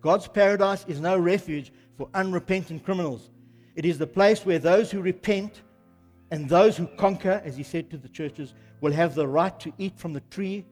God's 0.00 0.26
paradise 0.26 0.86
is 0.88 0.98
no 0.98 1.18
refuge 1.18 1.72
for 1.96 2.08
unrepentant 2.14 2.82
criminals. 2.82 3.28
It 3.76 3.84
is 3.84 3.98
the 3.98 4.06
place 4.06 4.46
where 4.46 4.58
those 4.58 4.90
who 4.90 5.02
repent 5.02 5.60
and 6.30 6.48
those 6.48 6.76
who 6.76 6.86
conquer, 6.86 7.42
as 7.44 7.56
he 7.56 7.62
said 7.62 7.90
to 7.90 7.98
the 7.98 8.08
churches, 8.08 8.54
will 8.80 8.92
have 8.92 9.14
the 9.14 9.28
right 9.28 9.58
to 9.60 9.72
eat 9.76 9.98
from 9.98 10.14
the 10.14 10.22
tree 10.30 10.64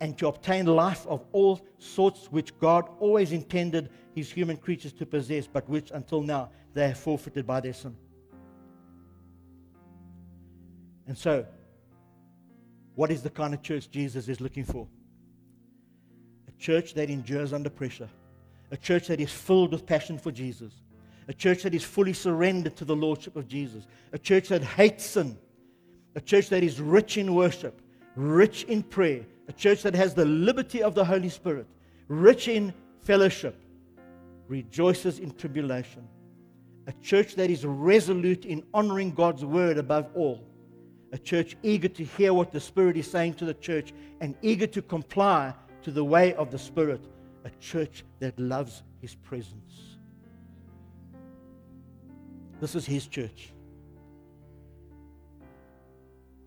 and 0.00 0.18
to 0.18 0.26
obtain 0.26 0.66
life 0.66 1.06
of 1.06 1.24
all 1.30 1.60
sorts 1.78 2.26
which 2.32 2.58
God 2.58 2.88
always 2.98 3.30
intended 3.30 3.90
his 4.16 4.32
human 4.32 4.56
creatures 4.56 4.92
to 4.94 5.06
possess, 5.06 5.46
but 5.46 5.68
which 5.68 5.92
until 5.92 6.22
now 6.22 6.50
they 6.72 6.88
have 6.88 6.98
forfeited 6.98 7.46
by 7.46 7.60
their 7.60 7.72
sin. 7.72 7.96
And 11.06 11.16
so, 11.16 11.46
what 12.94 13.10
is 13.10 13.22
the 13.22 13.30
kind 13.30 13.54
of 13.54 13.62
church 13.62 13.90
Jesus 13.90 14.28
is 14.28 14.40
looking 14.40 14.64
for? 14.64 14.86
A 16.48 16.52
church 16.60 16.94
that 16.94 17.10
endures 17.10 17.52
under 17.52 17.70
pressure, 17.70 18.08
a 18.70 18.76
church 18.76 19.08
that 19.08 19.20
is 19.20 19.30
filled 19.30 19.72
with 19.72 19.86
passion 19.86 20.18
for 20.18 20.30
Jesus, 20.30 20.72
a 21.28 21.32
church 21.32 21.62
that 21.62 21.74
is 21.74 21.84
fully 21.84 22.12
surrendered 22.12 22.76
to 22.76 22.84
the 22.84 22.96
Lordship 22.96 23.36
of 23.36 23.48
Jesus, 23.48 23.86
a 24.12 24.18
church 24.18 24.48
that 24.48 24.62
hates 24.62 25.04
sin, 25.04 25.38
a 26.14 26.20
church 26.20 26.48
that 26.50 26.62
is 26.62 26.80
rich 26.80 27.16
in 27.16 27.34
worship, 27.34 27.80
rich 28.16 28.64
in 28.64 28.82
prayer, 28.82 29.24
a 29.48 29.52
church 29.52 29.82
that 29.82 29.94
has 29.94 30.14
the 30.14 30.24
liberty 30.24 30.82
of 30.82 30.94
the 30.94 31.04
Holy 31.04 31.28
Spirit, 31.28 31.66
rich 32.08 32.48
in 32.48 32.74
fellowship, 33.00 33.58
rejoices 34.48 35.18
in 35.18 35.30
tribulation, 35.32 36.06
a 36.86 36.92
church 37.00 37.36
that 37.36 37.48
is 37.48 37.64
resolute 37.64 38.44
in 38.44 38.62
honoring 38.74 39.12
God's 39.12 39.44
word 39.44 39.78
above 39.78 40.10
all 40.14 40.44
a 41.12 41.18
church 41.18 41.56
eager 41.62 41.88
to 41.88 42.04
hear 42.04 42.32
what 42.32 42.50
the 42.50 42.60
Spirit 42.60 42.96
is 42.96 43.08
saying 43.08 43.34
to 43.34 43.44
the 43.44 43.54
church 43.54 43.92
and 44.20 44.34
eager 44.40 44.66
to 44.66 44.80
comply 44.80 45.54
to 45.82 45.90
the 45.90 46.02
way 46.02 46.32
of 46.34 46.50
the 46.50 46.58
Spirit, 46.58 47.04
a 47.44 47.50
church 47.60 48.04
that 48.18 48.38
loves 48.38 48.82
His 49.00 49.14
presence. 49.14 49.96
This 52.60 52.74
is 52.74 52.86
His 52.86 53.06
church. 53.06 53.52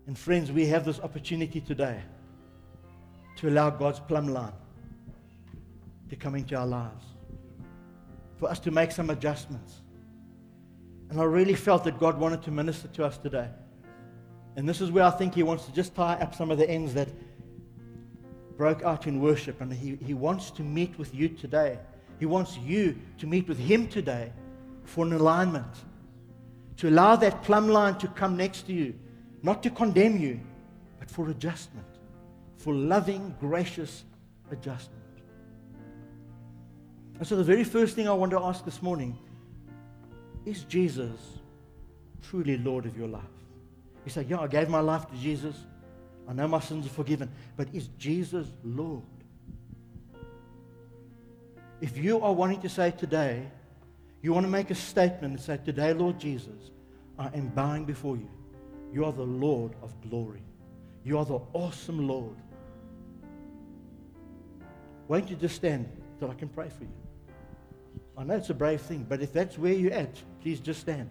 And 0.08 0.18
friends, 0.18 0.50
we 0.50 0.66
have 0.66 0.84
this 0.84 1.00
opportunity 1.00 1.60
today 1.60 2.00
to 3.36 3.48
allow 3.48 3.70
God's 3.70 4.00
plumb 4.00 4.28
line 4.28 4.52
to 6.08 6.16
come 6.16 6.34
into 6.34 6.56
our 6.56 6.66
lives, 6.66 7.04
for 8.38 8.48
us 8.48 8.58
to 8.60 8.70
make 8.70 8.92
some 8.92 9.10
adjustments. 9.10 9.82
And 11.10 11.20
I 11.20 11.24
really 11.24 11.54
felt 11.54 11.84
that 11.84 11.98
God 11.98 12.18
wanted 12.18 12.42
to 12.42 12.50
minister 12.50 12.88
to 12.88 13.04
us 13.04 13.18
today. 13.18 13.48
And 14.56 14.66
this 14.66 14.80
is 14.80 14.90
where 14.90 15.04
I 15.04 15.10
think 15.10 15.34
he 15.34 15.42
wants 15.42 15.66
to 15.66 15.72
just 15.72 15.94
tie 15.94 16.14
up 16.14 16.34
some 16.34 16.50
of 16.50 16.56
the 16.56 16.68
ends 16.68 16.94
that 16.94 17.08
broke 18.56 18.82
out 18.82 19.06
in 19.06 19.20
worship. 19.20 19.60
And 19.60 19.70
he, 19.72 19.96
he 19.96 20.14
wants 20.14 20.50
to 20.52 20.62
meet 20.62 20.98
with 20.98 21.14
you 21.14 21.28
today. 21.28 21.78
He 22.18 22.24
wants 22.24 22.56
you 22.58 22.98
to 23.18 23.26
meet 23.26 23.46
with 23.48 23.58
him 23.58 23.86
today 23.86 24.32
for 24.84 25.04
an 25.04 25.12
alignment. 25.12 25.66
To 26.78 26.88
allow 26.88 27.16
that 27.16 27.42
plumb 27.42 27.68
line 27.68 27.98
to 27.98 28.08
come 28.08 28.36
next 28.36 28.66
to 28.66 28.72
you, 28.72 28.94
not 29.42 29.62
to 29.62 29.70
condemn 29.70 30.18
you, 30.18 30.40
but 30.98 31.10
for 31.10 31.28
adjustment, 31.28 31.86
for 32.56 32.74
loving, 32.74 33.34
gracious 33.38 34.04
adjustment. 34.50 35.02
And 37.18 37.26
so, 37.26 37.36
the 37.36 37.44
very 37.44 37.64
first 37.64 37.94
thing 37.94 38.08
I 38.08 38.12
want 38.12 38.30
to 38.32 38.40
ask 38.40 38.64
this 38.64 38.82
morning 38.82 39.16
is 40.44 40.64
Jesus 40.64 41.18
truly 42.22 42.58
Lord 42.58 42.84
of 42.84 42.96
your 42.96 43.08
life? 43.08 43.35
You 44.06 44.12
say, 44.12 44.24
Yeah, 44.26 44.38
I 44.38 44.46
gave 44.46 44.70
my 44.70 44.80
life 44.80 45.10
to 45.10 45.16
Jesus. 45.16 45.56
I 46.26 46.32
know 46.32 46.48
my 46.48 46.60
sins 46.60 46.86
are 46.86 46.90
forgiven. 46.90 47.30
But 47.56 47.68
is 47.74 47.88
Jesus 47.98 48.46
Lord? 48.64 49.02
If 51.80 51.98
you 51.98 52.20
are 52.22 52.32
wanting 52.32 52.62
to 52.62 52.68
say 52.68 52.92
today, 52.92 53.42
you 54.22 54.32
want 54.32 54.46
to 54.46 54.50
make 54.50 54.70
a 54.70 54.74
statement 54.74 55.34
and 55.34 55.40
say, 55.40 55.58
Today, 55.62 55.92
Lord 55.92 56.18
Jesus, 56.18 56.70
I 57.18 57.26
am 57.34 57.48
bowing 57.48 57.84
before 57.84 58.16
you. 58.16 58.30
You 58.92 59.04
are 59.04 59.12
the 59.12 59.22
Lord 59.22 59.74
of 59.82 59.92
glory. 60.08 60.42
You 61.04 61.18
are 61.18 61.24
the 61.24 61.40
awesome 61.52 62.08
Lord. 62.08 62.36
Why 65.08 65.20
don't 65.20 65.30
you 65.30 65.36
just 65.36 65.56
stand 65.56 65.88
so 66.18 66.30
I 66.30 66.34
can 66.34 66.48
pray 66.48 66.68
for 66.68 66.84
you? 66.84 66.92
I 68.16 68.24
know 68.24 68.36
it's 68.36 68.50
a 68.50 68.54
brave 68.54 68.80
thing, 68.80 69.04
but 69.08 69.20
if 69.20 69.32
that's 69.32 69.58
where 69.58 69.72
you're 69.72 69.92
at, 69.92 70.16
please 70.40 70.60
just 70.60 70.80
stand. 70.80 71.10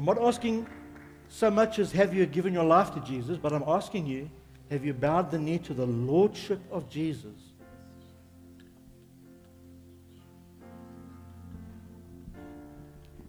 I'm 0.00 0.06
not 0.06 0.18
asking 0.18 0.66
so 1.28 1.50
much 1.50 1.78
as 1.78 1.92
have 1.92 2.14
you 2.14 2.24
given 2.24 2.54
your 2.54 2.64
life 2.64 2.94
to 2.94 3.00
Jesus, 3.00 3.36
but 3.36 3.52
I'm 3.52 3.64
asking 3.66 4.06
you, 4.06 4.30
have 4.70 4.82
you 4.82 4.94
bowed 4.94 5.30
the 5.30 5.38
knee 5.38 5.58
to 5.58 5.74
the 5.74 5.84
Lordship 5.84 6.58
of 6.72 6.88
Jesus? 6.88 7.34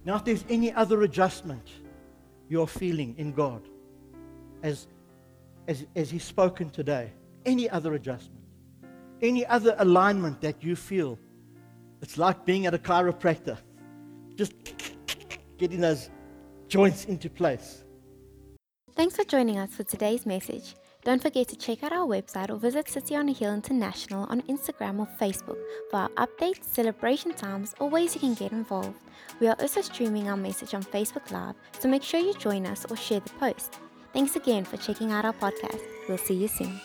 Now, 0.06 0.16
if 0.16 0.24
there's 0.24 0.46
any 0.48 0.72
other 0.72 1.02
adjustment 1.02 1.68
you're 2.48 2.68
feeling 2.68 3.16
in 3.18 3.34
God, 3.34 3.68
as, 4.64 4.88
as, 5.68 5.86
as 5.94 6.10
He's 6.10 6.24
spoken 6.24 6.70
today, 6.70 7.12
any 7.46 7.70
other 7.70 7.96
adjustment, 7.96 8.46
any 9.22 9.46
other 9.46 9.76
alignment 9.78 10.40
that 10.40 10.64
you 10.64 10.78
feel, 10.78 11.20
it's 12.02 12.18
like 12.18 12.46
being 12.46 12.66
at 12.66 12.74
a 12.74 12.80
chiropractor, 12.80 13.58
just 14.38 14.54
getting 15.58 15.82
those 15.82 16.10
joints 16.72 17.06
into 17.06 17.30
place. 17.30 17.84
Thanks 18.96 19.16
for 19.16 19.26
joining 19.26 19.60
us 19.60 19.76
for 19.76 19.84
today's 19.84 20.26
message. 20.26 20.76
Don't 21.04 21.22
forget 21.22 21.48
to 21.50 21.56
check 21.58 21.84
out 21.84 21.92
our 21.92 22.08
website 22.08 22.50
or 22.50 22.56
visit 22.56 22.88
City 22.88 23.16
on 23.16 23.28
a 23.28 23.34
Hill 23.34 23.54
International 23.54 24.26
on 24.30 24.42
Instagram 24.44 25.00
or 25.00 25.08
Facebook 25.20 25.58
for 25.90 25.98
our 25.98 26.10
updates, 26.10 26.64
celebration 26.64 27.34
times, 27.34 27.74
or 27.80 27.90
ways 27.90 28.14
you 28.16 28.22
can 28.22 28.36
get 28.36 28.52
involved. 28.52 29.00
We 29.40 29.48
are 29.48 29.58
also 29.60 29.82
streaming 29.82 30.30
our 30.30 30.38
message 30.38 30.74
on 30.74 30.84
Facebook 30.84 31.30
Live, 31.32 31.56
so 31.80 31.90
make 31.90 32.04
sure 32.04 32.20
you 32.20 32.34
join 32.36 32.66
us 32.66 32.86
or 32.90 32.96
share 32.96 33.20
the 33.20 33.32
post. 33.32 33.80
Thanks 34.14 34.36
again 34.36 34.64
for 34.64 34.78
checking 34.78 35.12
out 35.12 35.26
our 35.26 35.34
podcast. 35.34 35.82
We'll 36.08 36.20
see 36.20 36.36
you 36.36 36.48
soon. 36.48 36.80